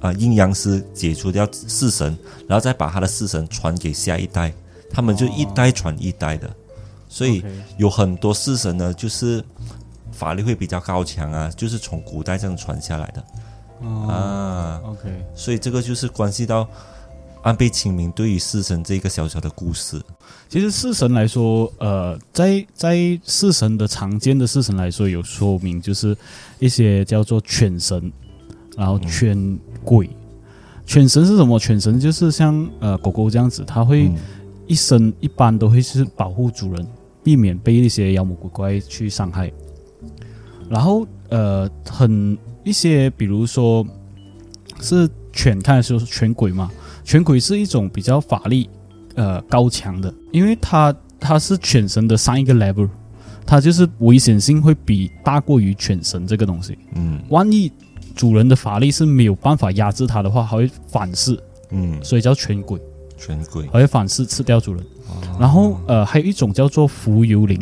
[0.00, 2.18] 啊、阴阳师解除掉式神，
[2.48, 4.52] 然后再把他的式神传给下一代，
[4.90, 6.50] 他们就一代传一代的，
[7.08, 7.44] 所以
[7.78, 9.42] 有很多式神呢，就是
[10.10, 13.24] 法力会比较高强啊，就是从古代这样传下来的。
[13.80, 16.68] 哦啊，，OK，所以这个就是关系到
[17.44, 20.00] 安倍晴明对于四神这个小小的故事？
[20.48, 26.16] 其实四神来说，呃，在在四神的常见的四神来说，有说明就是
[26.58, 28.10] 一些叫做犬神，
[28.78, 30.08] 然后犬鬼。
[30.86, 31.58] 犬神是什么？
[31.58, 34.10] 犬神就是像呃狗狗这样子，它会
[34.66, 36.86] 一生一般都会是保护主人，
[37.22, 39.52] 避免被一些妖魔鬼怪去伤害。
[40.70, 43.86] 然后呃，很一些比如说
[44.80, 46.70] 是犬，看的时候是犬鬼嘛，
[47.04, 48.68] 犬鬼是一种比较法力
[49.14, 52.88] 呃高强的，因为它它是犬神的上一个 level，
[53.46, 56.76] 它就是危险性会比大过于犬神这个东西。
[56.94, 57.20] 嗯。
[57.28, 57.70] 万一
[58.16, 61.38] 主人的法力是没有办法压制它的话，还会反噬，
[61.70, 62.80] 嗯，所以叫犬鬼，
[63.18, 63.66] 犬鬼。
[63.66, 64.84] 还会反噬吃掉主人。
[65.38, 67.60] 然后呃，还有一种叫做浮游灵，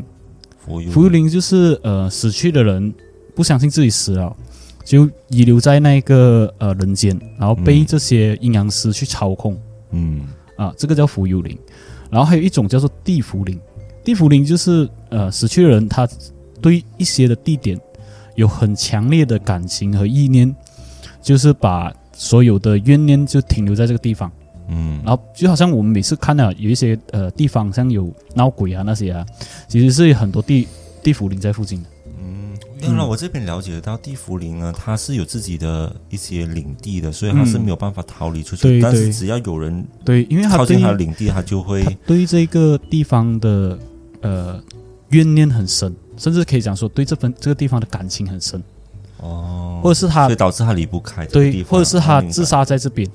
[0.64, 2.94] 浮游浮游灵就是呃死去的人
[3.34, 4.36] 不相信自己死了，
[4.84, 9.58] 就遗留在那个呃人间，然后被嗯这些阴阳师去操控
[9.90, 10.26] 嗯
[10.56, 11.58] 啊，这个叫浮幽灵。
[12.10, 13.58] 然后还有一种叫做地府灵，
[14.04, 16.06] 地府灵就是呃死去的人他
[16.60, 17.80] 对一些的地点
[18.34, 20.54] 有很强烈的感情和意念，
[21.22, 24.30] 就是把所有的怨念就停留在这个地方。
[24.68, 29.24] 嗯，然后就好像我们每次看到有一些呃地方像有闹鬼啊那些啊，
[29.66, 30.68] 其实是有很多地
[31.02, 31.88] 地府灵在附近的。
[32.82, 38.62] 嗯，因为我这边了解到地茯苓呢，它是有自己的一些领地的，所以它是没有办法逃离出去。
[38.62, 43.78] 对但是只要有人对，因为他靠对近它的领地，它就会他对这个地方的
[44.20, 44.62] 呃
[45.10, 48.62] 怨念很深，甚至可以讲说对这份这个地方的感情很深，
[49.18, 53.08] 哦，或者是他所以导致他离不开对，或者是他自，杀在这边，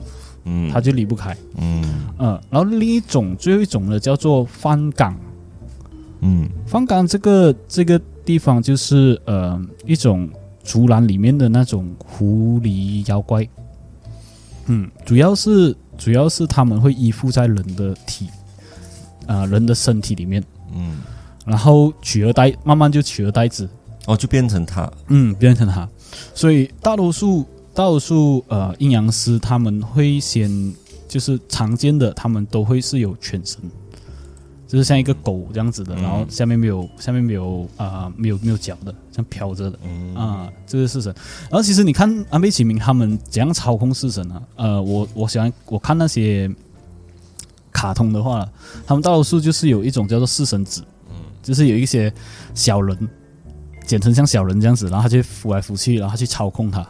[0.46, 1.36] 嗯，他就离不开。
[1.58, 1.84] 嗯。
[2.18, 5.16] 呃，然后另一种最后一种呢叫做翻港，
[6.22, 6.50] 嗯。
[6.66, 10.30] 翻港这个这个地方就是呃一种
[10.62, 13.48] 竹篮里面的那种狐狸妖怪，
[14.66, 18.28] 嗯，主要是主要是他们会依附在人的体，
[19.26, 20.44] 啊、人的身体里面，
[20.76, 21.00] 嗯，
[21.46, 23.66] 然后取而代，慢慢就取而代之，
[24.08, 25.88] 哦，就变成他，嗯，变成他，
[26.36, 30.52] 所以大多数大多数呃阴阳师他们会先
[31.08, 33.62] 就是常见的，他们都会是有犬神，
[34.68, 36.02] 就是像一个狗这样子的，嗯。
[36.04, 40.14] 然后下面没有下面没有啊、没有没有脚的，像飘着的嗯。
[40.16, 41.14] 啊、这是式神。
[41.44, 44.42] 然后其实你看安倍晴明他们怎样操控式神啊？
[44.56, 46.54] 呃，我我喜欢我看那些
[47.72, 48.48] 卡通的话，
[48.86, 51.16] 他们大多数就是有一种叫做式神子，嗯。
[51.42, 52.14] 就是有一些
[52.54, 53.10] 小人，
[53.86, 56.86] 简称像小人这样子，然后他去扶来扶去，然后他去操控他，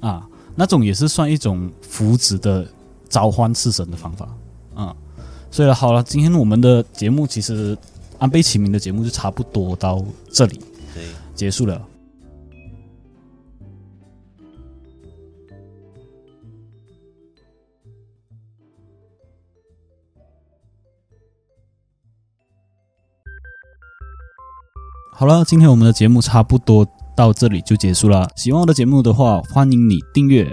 [0.00, 2.66] 啊，那种也是算一种扶植的
[3.10, 4.28] 召唤式神的方法，
[4.74, 4.96] 啊，
[5.54, 7.78] 所以好了，今天我们的节目其实
[8.18, 10.58] 安倍晴明的节目就差不多到这里
[10.92, 11.80] 对，结束了。
[25.12, 26.84] 好了，今天我们的节目差不多
[27.16, 28.28] 到这里就结束了。
[28.34, 30.52] 喜欢我的节目的话，欢迎你订阅、